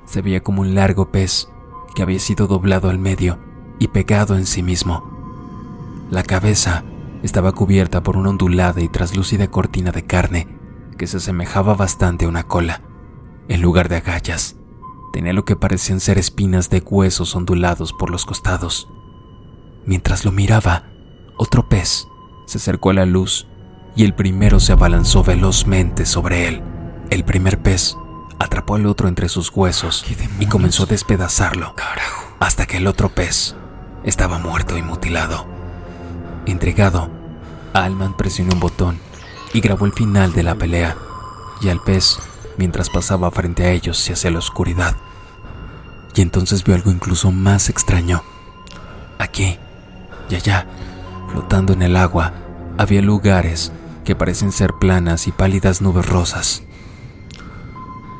se 0.05 0.21
veía 0.21 0.43
como 0.43 0.61
un 0.61 0.75
largo 0.75 1.09
pez 1.09 1.47
que 1.95 2.03
había 2.03 2.19
sido 2.19 2.47
doblado 2.47 2.89
al 2.89 2.99
medio 2.99 3.39
y 3.79 3.87
pegado 3.87 4.35
en 4.35 4.45
sí 4.45 4.61
mismo. 4.61 5.03
La 6.11 6.21
cabeza 6.21 6.83
estaba 7.23 7.53
cubierta 7.53 8.03
por 8.03 8.17
una 8.17 8.29
ondulada 8.29 8.81
y 8.81 8.89
traslúcida 8.89 9.49
cortina 9.49 9.91
de 9.91 10.05
carne 10.05 10.47
que 10.97 11.07
se 11.07 11.17
asemejaba 11.17 11.73
bastante 11.73 12.25
a 12.25 12.27
una 12.27 12.43
cola. 12.43 12.81
En 13.47 13.61
lugar 13.61 13.89
de 13.89 13.97
agallas, 13.97 14.57
tenía 15.13 15.33
lo 15.33 15.45
que 15.45 15.55
parecían 15.55 15.99
ser 15.99 16.17
espinas 16.17 16.69
de 16.69 16.79
huesos 16.79 17.35
ondulados 17.35 17.93
por 17.93 18.09
los 18.09 18.25
costados. 18.25 18.89
Mientras 19.85 20.25
lo 20.25 20.31
miraba, 20.31 20.91
otro 21.37 21.67
pez 21.67 22.07
se 22.45 22.57
acercó 22.57 22.91
a 22.91 22.93
la 22.93 23.05
luz 23.05 23.47
y 23.95 24.03
el 24.03 24.13
primero 24.13 24.59
se 24.59 24.73
abalanzó 24.73 25.23
velozmente 25.23 26.05
sobre 26.05 26.47
él. 26.47 26.61
El 27.09 27.23
primer 27.23 27.61
pez 27.61 27.97
atrapó 28.39 28.75
al 28.75 28.85
otro 28.85 29.07
entre 29.07 29.29
sus 29.29 29.49
huesos 29.49 30.05
y 30.39 30.45
comenzó 30.47 30.83
a 30.83 30.87
despedazarlo, 30.87 31.73
hasta 32.39 32.65
que 32.65 32.77
el 32.77 32.87
otro 32.87 33.09
pez 33.09 33.55
estaba 34.03 34.39
muerto 34.39 34.77
y 34.77 34.81
mutilado. 34.81 35.62
Intrigado, 36.45 37.09
Alman 37.73 38.17
presionó 38.17 38.53
un 38.53 38.59
botón 38.59 38.99
y 39.53 39.61
grabó 39.61 39.85
el 39.85 39.93
final 39.93 40.33
de 40.33 40.43
la 40.43 40.55
pelea, 40.55 40.97
y 41.61 41.69
al 41.69 41.81
pez, 41.81 42.19
mientras 42.57 42.89
pasaba 42.89 43.31
frente 43.31 43.63
a 43.63 43.71
ellos, 43.71 43.97
se 43.97 44.13
hacia 44.13 44.31
la 44.31 44.39
oscuridad. 44.39 44.95
Y 46.15 46.21
entonces 46.21 46.63
vio 46.63 46.75
algo 46.75 46.91
incluso 46.91 47.31
más 47.31 47.69
extraño. 47.69 48.23
Aquí 49.19 49.57
y 50.29 50.35
allá, 50.35 50.67
flotando 51.31 51.73
en 51.73 51.81
el 51.81 51.95
agua, 51.95 52.33
había 52.77 53.01
lugares 53.01 53.71
que 54.03 54.15
parecen 54.15 54.51
ser 54.51 54.73
planas 54.73 55.27
y 55.27 55.31
pálidas 55.31 55.81
nubes 55.81 56.05
rosas. 56.05 56.63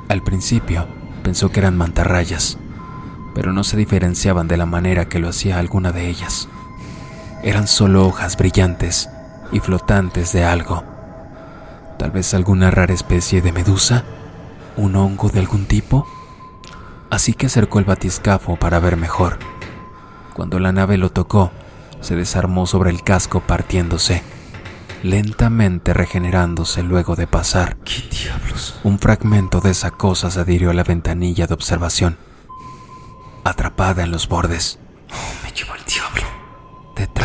Al 0.08 0.24
principio 0.24 0.88
pensó 1.24 1.52
que 1.52 1.60
eran 1.60 1.78
mantarrayas, 1.78 2.58
pero 3.36 3.52
no 3.52 3.64
se 3.64 3.78
diferenciaban 3.78 4.48
de 4.48 4.58
la 4.58 4.66
manera 4.66 5.10
que 5.10 5.20
lo 5.20 5.30
hacía 5.30 5.60
alguna 5.60 5.92
de 5.92 6.10
ellas. 6.10 6.48
Eran 7.44 7.68
solo 7.68 8.08
hojas 8.08 8.38
brillantes 8.38 9.10
y 9.52 9.60
flotantes 9.60 10.32
de 10.32 10.46
algo. 10.46 10.84
Tal 12.00 12.10
vez 12.12 12.34
alguna 12.34 12.72
rara 12.72 12.94
especie 12.94 13.42
de 13.42 13.52
medusa, 13.52 14.06
un 14.78 14.96
hongo 14.96 15.30
de 15.30 15.42
algún 15.42 15.66
tipo. 15.66 16.08
Así 17.10 17.34
que 17.34 17.48
acercó 17.48 17.80
el 17.80 17.86
batiscafo 17.86 18.56
para 18.56 18.80
ver 18.80 18.96
mejor. 18.96 19.40
Cuando 20.34 20.58
la 20.58 20.72
nave 20.72 20.98
lo 20.98 21.12
tocó, 21.12 21.52
se 22.00 22.16
desarmó 22.16 22.66
sobre 22.66 22.92
el 22.92 23.04
casco 23.04 23.42
partiéndose, 23.42 24.24
lentamente 25.04 25.94
regenerándose 25.94 26.82
luego 26.82 27.18
de 27.18 27.28
pasar. 27.28 27.76
¿Qué 27.84 28.08
diablos? 28.10 28.80
Un 28.84 29.00
fragmento 29.00 29.60
de 29.60 29.72
esa 29.72 29.92
cosa 29.92 30.32
se 30.32 30.40
adhirió 30.40 30.70
a 30.70 30.74
la 30.74 30.84
ventanilla 30.84 31.46
de 31.46 31.54
observación, 31.54 32.18
atrapada 33.44 34.04
en 34.04 34.12
los 34.12 34.30
bordes. 34.30 34.80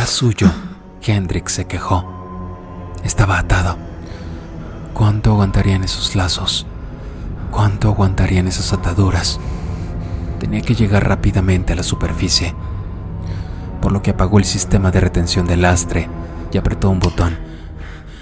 Suyo, 0.05 0.51
Hendrix 1.01 1.53
se 1.53 1.65
quejó. 1.65 2.05
Estaba 3.03 3.39
atado. 3.39 3.77
¿Cuánto 4.93 5.31
aguantarían 5.31 5.83
esos 5.83 6.15
lazos? 6.15 6.65
¿Cuánto 7.51 7.89
aguantarían 7.89 8.47
esas 8.47 8.73
ataduras? 8.73 9.39
Tenía 10.39 10.61
que 10.61 10.75
llegar 10.75 11.07
rápidamente 11.07 11.73
a 11.73 11.75
la 11.75 11.83
superficie, 11.83 12.53
por 13.81 13.91
lo 13.91 14.01
que 14.01 14.11
apagó 14.11 14.39
el 14.39 14.45
sistema 14.45 14.91
de 14.91 15.01
retención 15.01 15.45
del 15.45 15.61
lastre 15.61 16.07
y 16.51 16.57
apretó 16.57 16.89
un 16.89 16.99
botón. 16.99 17.37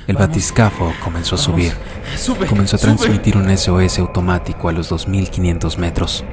El 0.08 0.16
batiscafo 0.16 0.94
comenzó 1.04 1.36
a 1.36 1.38
subir. 1.38 1.74
Comenzó 2.48 2.78
a 2.78 2.80
transmitir 2.80 3.36
un 3.36 3.56
SOS 3.56 4.00
automático 4.00 4.70
a 4.70 4.72
los 4.72 4.88
2500 4.88 5.78
metros, 5.78 6.24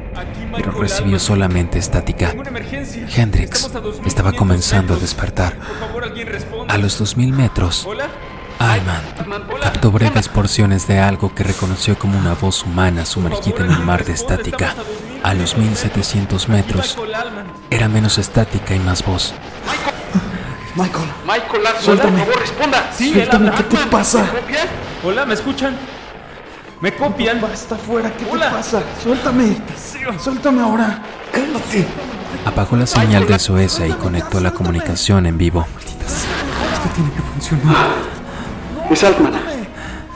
pero 0.56 0.70
recibió 0.70 1.18
solamente 1.18 1.80
estática. 1.80 2.32
Hendrix 3.16 3.64
Estamos 3.64 3.76
a 3.76 3.80
2500 3.80 4.06
estaba 4.06 4.32
comenzando 4.32 4.94
a 4.94 4.96
despertar. 4.98 5.58
A 6.68 6.78
los 6.78 6.98
2000 6.98 7.32
metros. 7.32 7.88
Alman 8.60 9.02
captó 9.60 9.90
breves 9.90 10.28
porciones 10.28 10.86
de 10.86 11.00
algo 11.00 11.34
que 11.34 11.42
reconoció 11.42 11.98
como 11.98 12.16
una 12.16 12.34
voz 12.34 12.62
humana 12.62 13.04
sumergida 13.04 13.64
en 13.64 13.70
un 13.70 13.84
mar 13.84 14.04
de 14.04 14.12
estática. 14.12 14.74
A 15.24 15.34
los 15.34 15.56
1700 15.56 16.48
metros, 16.48 16.96
era 17.70 17.88
menos 17.88 18.18
estática 18.18 18.74
y 18.76 18.78
más 18.78 19.04
voz. 19.04 19.34
Michael, 20.76 21.08
Michael 21.24 21.62
Larson, 21.62 21.84
Suéltame. 21.84 22.18
por 22.18 22.26
favor, 22.26 22.40
responda. 22.40 22.90
Sí, 22.96 23.12
suéltame. 23.12 23.50
¿qué 23.52 23.62
te 23.62 23.76
pasa? 23.86 24.22
¿Me 24.22 24.40
copia? 24.40 24.58
Hola, 25.04 25.26
¿me 25.26 25.34
escuchan? 25.34 25.76
¿Me 26.80 26.92
copian? 26.94 27.40
Va, 27.42 27.52
está 27.52 27.76
afuera, 27.76 28.10
¿qué 28.16 28.26
Hola. 28.30 28.48
te 28.50 28.56
pasa? 28.56 28.82
Suéltame, 29.02 29.56
suéltame 30.22 30.60
ahora. 30.62 31.00
Cálmate. 31.32 31.86
Apagó 32.44 32.76
la 32.76 32.86
señal 32.86 33.26
de 33.26 33.38
SOS 33.38 33.80
y 33.88 33.92
conectó 33.92 34.40
la 34.40 34.50
comunicación 34.50 35.26
en 35.26 35.38
vivo. 35.38 35.64
Es 38.90 39.04
Altman. 39.04 39.32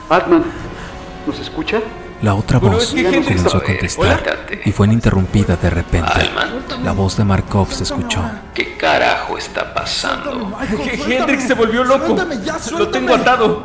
Altman, 0.09 0.43
¿nos 1.25 1.39
escucha? 1.39 1.79
La 2.21 2.35
otra 2.35 2.59
voz 2.59 2.93
comenzó 2.93 3.57
a 3.57 3.63
contestar 3.63 4.47
y 4.65 4.71
fue 4.71 4.87
interrumpida 4.87 5.55
de 5.55 5.69
repente. 5.69 6.29
La 6.83 6.91
voz 6.91 7.15
de 7.17 7.23
Markov 7.23 7.71
se 7.71 7.83
escuchó. 7.83 8.21
¿Qué 8.53 8.75
carajo 8.75 9.37
está 9.37 9.73
pasando? 9.73 10.57
Hendrix 11.07 11.43
se 11.43 11.53
volvió 11.53 11.83
loco. 11.83 12.07
Suéltame 12.07 12.43
ya, 12.43 12.57
Lo 12.77 12.89
tengo 12.89 13.15
atado. 13.15 13.63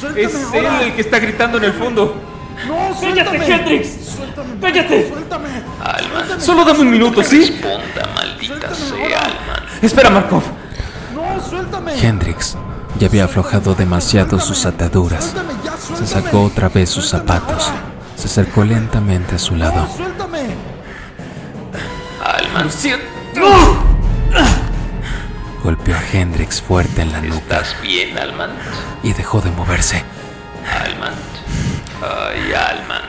Suéltame 0.00 0.22
Es 0.22 0.34
él 0.52 0.66
el 0.82 0.94
que 0.94 1.00
está 1.02 1.18
gritando 1.18 1.58
en 1.58 1.64
el 1.64 1.72
fondo. 1.72 2.14
No, 2.66 2.98
suéltame. 2.98 3.38
¡Cállate, 3.38 3.52
Hendrix! 3.52 4.06
Suéltame. 4.16 4.60
¡Cállate! 4.60 5.08
Suéltame. 5.08 5.48
Alman, 5.82 6.40
Solo 6.40 6.64
dame 6.64 6.80
un 6.80 6.90
minuto, 6.90 7.22
¿sí? 7.22 7.40
responda, 7.50 8.08
maldita 8.14 8.74
sea, 8.74 9.18
Alman. 9.18 9.68
Espera, 9.82 10.10
Markov. 10.10 10.42
No, 11.14 11.42
suéltame. 11.42 11.92
Hendrix 12.00 12.56
ya 12.98 13.08
había 13.08 13.24
aflojado 13.24 13.74
demasiado 13.74 14.38
sus 14.38 14.66
ataduras. 14.66 15.34
Se 15.92 16.06
sacó 16.06 16.42
otra 16.44 16.68
vez 16.70 16.88
sus 16.88 17.08
zapatos. 17.08 17.70
Se 18.16 18.26
acercó 18.26 18.64
lentamente 18.64 19.34
a 19.34 19.38
su 19.38 19.54
lado. 19.54 19.86
Alman, 22.22 22.70
Golpeó 25.62 25.94
a 25.96 26.02
Hendrix 26.12 26.60
fuerte 26.62 27.02
en 27.02 27.12
la 27.12 27.20
nuca 27.20 27.38
¿estás 27.38 27.76
bien, 27.82 28.16
Alman? 28.18 28.50
y 29.02 29.12
dejó 29.12 29.40
de 29.40 29.50
moverse. 29.50 30.02
Alman. 30.84 31.14
Ay, 32.00 32.52
Alman. 32.52 33.02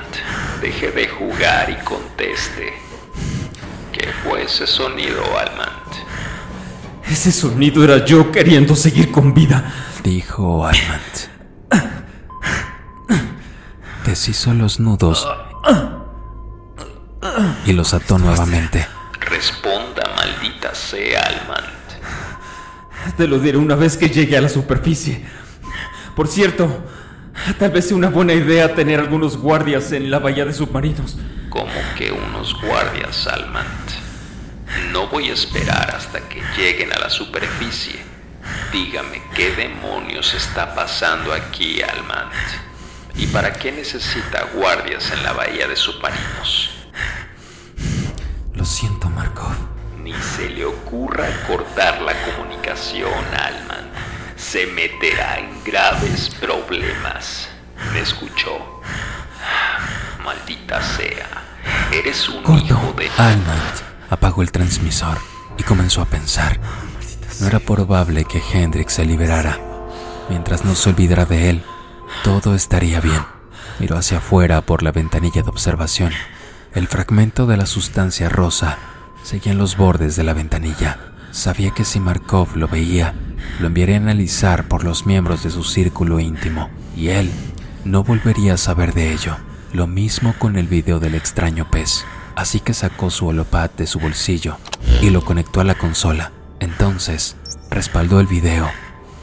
Deje 0.61 0.91
de 0.91 1.07
jugar 1.07 1.69
y 1.69 1.83
conteste. 1.83 2.73
¿Qué 3.91 4.09
fue 4.23 4.43
ese 4.43 4.67
sonido, 4.67 5.21
Alman? 5.38 5.69
Ese 7.09 7.31
sonido 7.31 7.83
era 7.83 8.03
yo 8.03 8.31
queriendo 8.31 8.75
seguir 8.75 9.11
con 9.11 9.33
vida. 9.33 9.71
Dijo 10.03 10.65
Almant. 10.65 11.35
Deshizo 14.15 14.54
los 14.54 14.80
nudos 14.80 15.28
y 17.65 17.73
los 17.73 17.93
ató 17.93 18.17
nuevamente. 18.17 18.88
Responda, 19.19 20.04
maldita 20.15 20.73
sea, 20.73 21.19
Alman. 21.19 21.65
Te 23.17 23.28
lo 23.28 23.39
diré 23.39 23.58
una 23.58 23.75
vez 23.75 23.97
que 23.97 24.08
llegue 24.08 24.38
a 24.38 24.41
la 24.41 24.47
superficie. 24.47 25.21
Por 26.15 26.30
cierto, 26.30 26.86
tal 27.60 27.71
vez 27.71 27.89
sea 27.89 27.97
una 27.97 28.08
buena 28.08 28.32
idea 28.32 28.73
tener 28.73 29.01
algunos 29.01 29.36
guardias 29.36 29.91
en 29.91 30.10
la 30.10 30.19
bahía 30.19 30.45
de 30.45 30.54
submarinos. 30.54 31.17
Como 31.49 31.73
que 31.97 32.13
unos 32.13 32.56
guardias, 32.62 33.28
Almant. 33.28 33.91
No 34.93 35.08
voy 35.08 35.30
a 35.30 35.34
esperar 35.34 35.93
hasta 35.93 36.21
que 36.30 36.41
lleguen 36.56 36.93
a 36.93 36.99
la 36.99 37.10
superficie. 37.10 37.99
Dígame 38.71 39.21
qué 39.36 39.51
demonios 39.51 40.34
está 40.34 40.73
pasando 40.73 41.34
aquí, 41.34 41.82
Almant. 41.82 42.32
¿Y 43.17 43.28
para 43.28 43.54
qué 43.54 43.71
necesita 43.71 44.45
guardias 44.54 45.12
en 45.12 45.23
la 45.23 45.34
bahía 45.34 45.67
de 45.67 45.75
submarinos? 45.75 46.71
Lo 48.54 48.65
siento, 48.65 49.10
Markov. 49.10 49.54
Ni 50.04 50.13
se 50.13 50.49
le 50.49 50.65
ocurra 50.65 51.28
cortar 51.47 52.01
la 52.01 52.13
comunicación, 52.25 53.13
Alman. 53.34 53.89
Se 54.36 54.67
meterá 54.67 55.39
en 55.39 55.63
graves 55.63 56.30
problemas. 56.39 57.47
¿Me 57.93 58.01
escuchó? 58.01 58.82
Maldita 60.23 60.82
sea. 60.82 61.43
Eres 61.91 62.28
un 62.30 62.43
hijo 62.58 62.93
de... 62.97 63.10
Almant 63.17 63.86
apagó 64.10 64.41
el 64.41 64.51
transmisor 64.51 65.17
y 65.58 65.63
comenzó 65.63 66.01
a 66.01 66.06
pensar. 66.06 66.60
No 67.39 67.47
era 67.47 67.60
probable 67.60 68.25
que 68.25 68.41
Hendrix 68.54 68.93
se 68.93 69.06
liberara. 69.06 69.60
Mientras 70.30 70.63
no 70.65 70.75
se 70.75 70.89
olvidara 70.89 71.25
de 71.25 71.49
él, 71.49 71.63
todo 72.23 72.55
estaría 72.55 72.99
bien. 73.01 73.21
Miró 73.79 73.97
hacia 73.97 74.19
afuera 74.19 74.61
por 74.61 74.83
la 74.83 74.91
ventanilla 74.91 75.41
de 75.41 75.49
observación. 75.49 76.11
El 76.73 76.87
fragmento 76.87 77.45
de 77.45 77.57
la 77.57 77.65
sustancia 77.65 78.29
rosa 78.29 78.77
seguía 79.23 79.51
en 79.51 79.57
los 79.57 79.77
bordes 79.77 80.15
de 80.15 80.23
la 80.23 80.33
ventanilla. 80.33 80.99
Sabía 81.31 81.71
que 81.71 81.85
si 81.85 81.99
Markov 81.99 82.55
lo 82.55 82.67
veía, 82.67 83.13
lo 83.59 83.67
enviaría 83.67 83.95
a 83.95 83.99
analizar 83.99 84.67
por 84.67 84.83
los 84.83 85.05
miembros 85.05 85.43
de 85.43 85.51
su 85.51 85.63
círculo 85.63 86.19
íntimo, 86.19 86.69
y 86.95 87.09
él 87.09 87.29
no 87.83 88.03
volvería 88.03 88.53
a 88.53 88.57
saber 88.57 88.93
de 88.93 89.13
ello. 89.13 89.35
Lo 89.73 89.87
mismo 89.87 90.33
con 90.39 90.55
el 90.55 90.67
video 90.67 90.99
del 90.99 91.15
extraño 91.15 91.69
pez. 91.69 92.05
Así 92.35 92.59
que 92.59 92.73
sacó 92.73 93.09
su 93.09 93.27
holopad 93.27 93.69
de 93.71 93.87
su 93.87 93.99
bolsillo 93.99 94.57
y 95.01 95.09
lo 95.09 95.23
conectó 95.23 95.61
a 95.61 95.63
la 95.63 95.75
consola. 95.75 96.31
Entonces, 96.59 97.35
respaldó 97.69 98.19
el 98.19 98.27
video. 98.27 98.69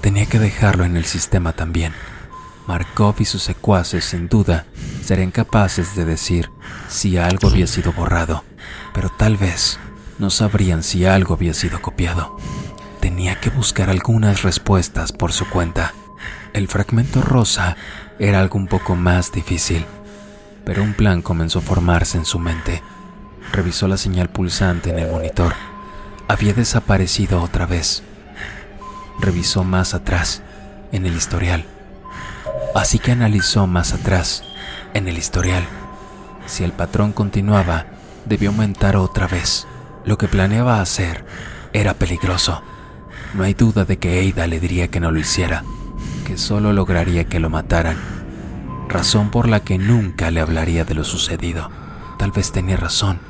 Tenía 0.00 0.26
que 0.26 0.38
dejarlo 0.38 0.84
en 0.84 0.96
el 0.96 1.04
sistema 1.04 1.52
también. 1.52 1.92
Markov 2.66 3.16
y 3.18 3.25
sus 3.25 3.42
secuaces 3.42 4.05
sin 4.05 4.29
duda 4.29 4.66
serían 5.05 5.31
capaces 5.31 5.96
de 5.96 6.05
decir 6.05 6.51
si 6.88 7.18
algo 7.18 7.48
había 7.48 7.66
sido 7.66 7.92
borrado, 7.92 8.44
pero 8.94 9.09
tal 9.09 9.37
vez 9.37 9.79
no 10.18 10.31
sabrían 10.31 10.83
si 10.83 11.05
algo 11.05 11.35
había 11.35 11.55
sido 11.55 11.83
copiado. 11.83 12.37
Tenía 13.01 13.40
que 13.40 13.51
buscar 13.51 13.90
algunas 13.90 14.42
respuestas 14.42 15.12
por 15.12 15.33
su 15.33 15.48
cuenta. 15.48 15.92
El 16.53 16.68
fragmento 16.68 17.20
rosa 17.20 17.77
era 18.18 18.38
algo 18.38 18.59
un 18.59 18.68
poco 18.68 18.94
más 18.94 19.33
difícil, 19.33 19.85
pero 20.64 20.83
un 20.83 20.94
plan 20.94 21.22
comenzó 21.22 21.59
a 21.59 21.62
formarse 21.62 22.18
en 22.18 22.25
su 22.25 22.38
mente. 22.38 22.83
Revisó 23.53 23.88
la 23.88 23.96
señal 23.96 24.29
pulsante 24.29 24.90
en 24.90 25.01
el 25.01 25.11
monitor. 25.11 25.55
Había 26.29 26.55
desaparecido 26.55 27.42
otra 27.42 27.66
vez. 27.66 28.05
Revisó 29.18 29.64
más 29.64 29.94
atrás, 29.94 30.42
en 30.92 31.05
el 31.05 31.16
historial. 31.16 31.66
Así 32.74 32.98
que 32.98 33.12
analizó 33.12 33.66
más 33.66 33.92
atrás, 33.92 34.44
en 34.94 35.08
el 35.08 35.18
historial. 35.18 35.64
Si 36.46 36.64
el 36.64 36.72
patrón 36.72 37.12
continuaba, 37.12 37.86
debió 38.24 38.50
aumentar 38.50 38.96
otra 38.96 39.26
vez. 39.26 39.66
Lo 40.04 40.18
que 40.18 40.28
planeaba 40.28 40.80
hacer 40.80 41.24
era 41.72 41.94
peligroso. 41.94 42.62
No 43.34 43.44
hay 43.44 43.54
duda 43.54 43.84
de 43.84 43.98
que 43.98 44.30
Ada 44.30 44.46
le 44.46 44.60
diría 44.60 44.88
que 44.88 45.00
no 45.00 45.10
lo 45.10 45.18
hiciera, 45.18 45.64
que 46.26 46.36
solo 46.36 46.72
lograría 46.72 47.24
que 47.24 47.40
lo 47.40 47.50
mataran. 47.50 47.96
Razón 48.88 49.30
por 49.30 49.48
la 49.48 49.60
que 49.60 49.78
nunca 49.78 50.30
le 50.30 50.40
hablaría 50.40 50.84
de 50.84 50.94
lo 50.94 51.04
sucedido. 51.04 51.70
Tal 52.18 52.30
vez 52.30 52.52
tenía 52.52 52.76
razón, 52.76 53.20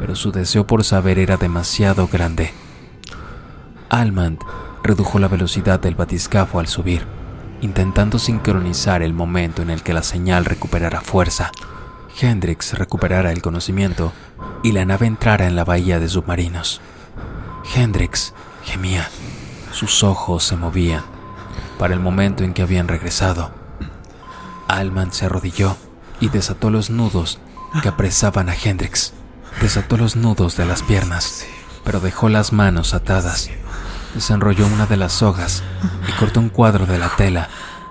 pero 0.00 0.16
su 0.16 0.32
deseo 0.32 0.66
por 0.66 0.84
saber 0.84 1.18
era 1.18 1.36
demasiado 1.36 2.08
grande. 2.08 2.52
Almand 3.88 4.38
redujo 4.82 5.18
la 5.18 5.28
velocidad 5.28 5.80
del 5.80 5.94
batiscafo 5.94 6.60
al 6.60 6.66
subir, 6.66 7.06
intentando 7.60 8.18
sincronizar 8.18 9.02
el 9.02 9.12
momento 9.12 9.62
en 9.62 9.70
el 9.70 9.82
que 9.82 9.94
la 9.94 10.02
señal 10.02 10.44
recuperara 10.44 11.00
fuerza, 11.00 11.52
Hendrix 12.20 12.72
recuperara 12.74 13.32
el 13.32 13.42
conocimiento 13.42 14.12
y 14.62 14.72
la 14.72 14.84
nave 14.84 15.06
entrara 15.06 15.46
en 15.46 15.56
la 15.56 15.64
bahía 15.64 15.98
de 15.98 16.08
submarinos. 16.08 16.80
Hendrix 17.74 18.32
gemía, 18.64 19.08
sus 19.72 20.02
ojos 20.02 20.44
se 20.44 20.56
movían 20.56 21.04
para 21.78 21.94
el 21.94 22.00
momento 22.00 22.44
en 22.44 22.54
que 22.54 22.62
habían 22.62 22.88
regresado. 22.88 23.50
Alman 24.68 25.12
se 25.12 25.26
arrodilló 25.26 25.76
y 26.20 26.28
desató 26.28 26.70
los 26.70 26.90
nudos 26.90 27.38
que 27.82 27.88
apresaban 27.88 28.48
a 28.48 28.54
Hendrix. 28.54 29.12
Desató 29.60 29.96
los 29.96 30.16
nudos 30.16 30.56
de 30.56 30.66
las 30.66 30.82
piernas, 30.82 31.44
pero 31.84 32.00
dejó 32.00 32.28
las 32.28 32.52
manos 32.52 32.94
atadas. 32.94 33.50
Desenrolló 34.16 34.66
una 34.66 34.86
de 34.86 34.96
las 34.96 35.12
sogas 35.12 35.62
y 36.08 36.12
cortó 36.12 36.40
un 36.40 36.48
cuadro 36.48 36.86
de 36.86 36.98
la 36.98 37.10
tela 37.10 37.50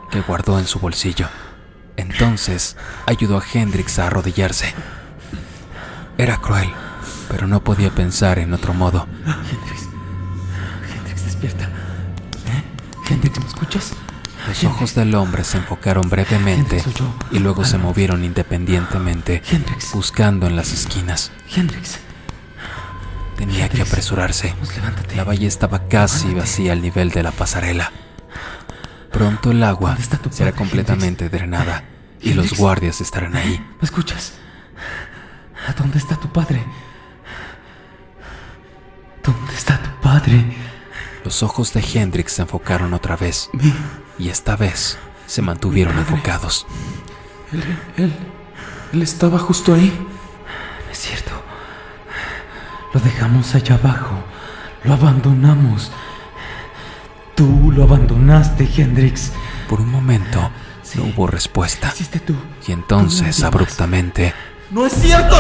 que 0.10 0.22
guardó 0.22 0.58
en 0.58 0.66
su 0.66 0.80
bolsillo. 0.80 1.28
Entonces 1.98 2.78
ayudó 3.06 3.38
a 3.38 3.44
Hendrix 3.54 4.00
a 4.00 4.08
arrodillarse. 4.08 4.74
Era 6.18 6.38
cruel, 6.38 6.68
pero 7.30 7.46
no 7.46 7.64
podía 7.64 7.92
pensar 7.92 8.40
en 8.40 8.56
otro 8.56 8.74
modo. 8.74 9.08
Hendrix. 9.24 9.88
Hendrix, 10.98 11.26
despierta. 11.26 11.66
¿Eh? 11.66 12.64
Hendrix, 13.08 13.40
¿me 13.40 13.46
escuchas? 13.46 13.94
Los 14.48 14.64
ojos 14.64 14.96
del 14.96 15.14
hombre 15.14 15.44
se 15.44 15.58
enfocaron 15.58 16.10
brevemente 16.10 16.84
y 17.30 17.38
luego 17.38 17.66
se 17.66 17.78
movieron 17.78 18.24
independientemente, 18.24 19.44
Hendrix. 19.48 19.94
buscando 19.94 20.48
en 20.48 20.56
las 20.56 20.74
esquinas. 20.74 21.32
Hendrix. 21.56 22.00
Tenía 23.36 23.70
que 23.70 23.82
apresurarse. 23.82 24.54
La 25.16 25.24
bahía 25.24 25.48
estaba 25.48 25.88
casi 25.88 26.34
vacía 26.34 26.74
al 26.74 26.82
nivel 26.82 27.12
de 27.12 27.24
la 27.24 27.32
pasarela. 27.32 27.92
Pronto 29.12 29.52
el 29.52 29.64
agua 29.64 29.92
¿Dónde 29.92 30.04
está 30.04 30.18
tu 30.18 30.30
será 30.32 30.52
completamente 30.52 31.30
drenada 31.30 31.84
y 32.22 32.34
los 32.34 32.58
guardias 32.58 33.02
estarán 33.02 33.36
ahí. 33.36 33.60
¿Me 33.80 33.86
escuchas? 33.86 34.34
¿A 35.68 35.74
dónde 35.74 36.00
está 36.00 36.16
tu 36.16 36.28
padre? 36.28 36.64
¿Dónde 39.24 39.54
está 39.54 39.82
tu 39.82 40.02
padre? 40.02 40.44
Los 41.24 41.44
ojos 41.44 41.74
de 41.74 41.82
Hendrix 41.82 42.34
se 42.34 42.42
enfocaron 42.42 42.94
otra 42.94 43.16
vez 43.16 43.50
y 44.20 44.30
esta 44.30 44.56
vez 44.56 44.98
se 45.28 45.42
mantuvieron 45.42 45.98
enfocados. 45.98 46.68
él, 47.52 47.64
él, 47.98 48.14
él 48.94 49.02
estaba 49.02 49.40
justo 49.40 49.74
ahí. 49.74 49.92
No 50.86 50.92
es 50.92 50.98
cierto. 50.98 51.35
Lo 52.96 53.02
dejamos 53.02 53.54
allá 53.54 53.76
abajo. 53.76 54.16
Lo 54.86 54.94
abandonamos. 54.94 55.92
Tú 57.36 57.72
lo 57.76 57.84
abandonaste, 57.84 58.68
Hendrix. 58.76 59.34
Por 59.70 59.82
un 59.82 59.92
momento 59.92 60.50
Sí. 60.82 61.00
no 61.00 61.06
hubo 61.06 61.28
respuesta 61.28 61.88
Hiciste 61.94 62.20
tú. 62.20 62.36
y 62.68 62.72
entonces 62.72 63.38
Tú 63.38 63.46
abruptamente 63.48 64.34
¡No 64.72 64.86
es 64.86 64.94
cierto! 64.94 65.36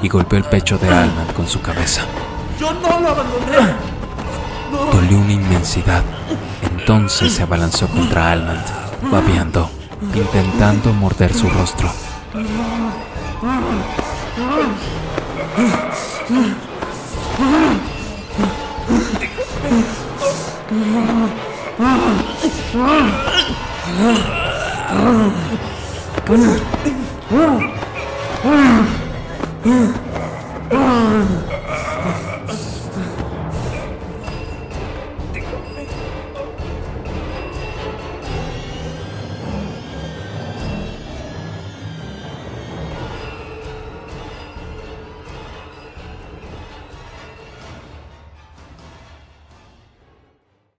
y 0.00 0.08
golpeó 0.08 0.38
el 0.38 0.44
pecho 0.44 0.78
de 0.78 0.88
Alman 0.88 1.26
con 1.36 1.46
su 1.48 1.60
cabeza. 1.60 2.02
¡Yo 2.58 2.72
no 2.72 3.00
lo 3.00 3.08
abandoné! 3.10 3.74
Dolió 4.92 5.18
una 5.18 5.32
inmensidad. 5.32 6.02
Entonces 6.78 7.32
se 7.34 7.42
abalanzó 7.42 7.88
contra 7.88 8.30
Almand, 8.32 8.64
babeando, 9.10 9.68
intentando 10.14 10.92
morder 10.94 11.34
su 11.34 11.48
rostro. 11.50 11.90
Come 13.40 13.64
on. 13.64 13.88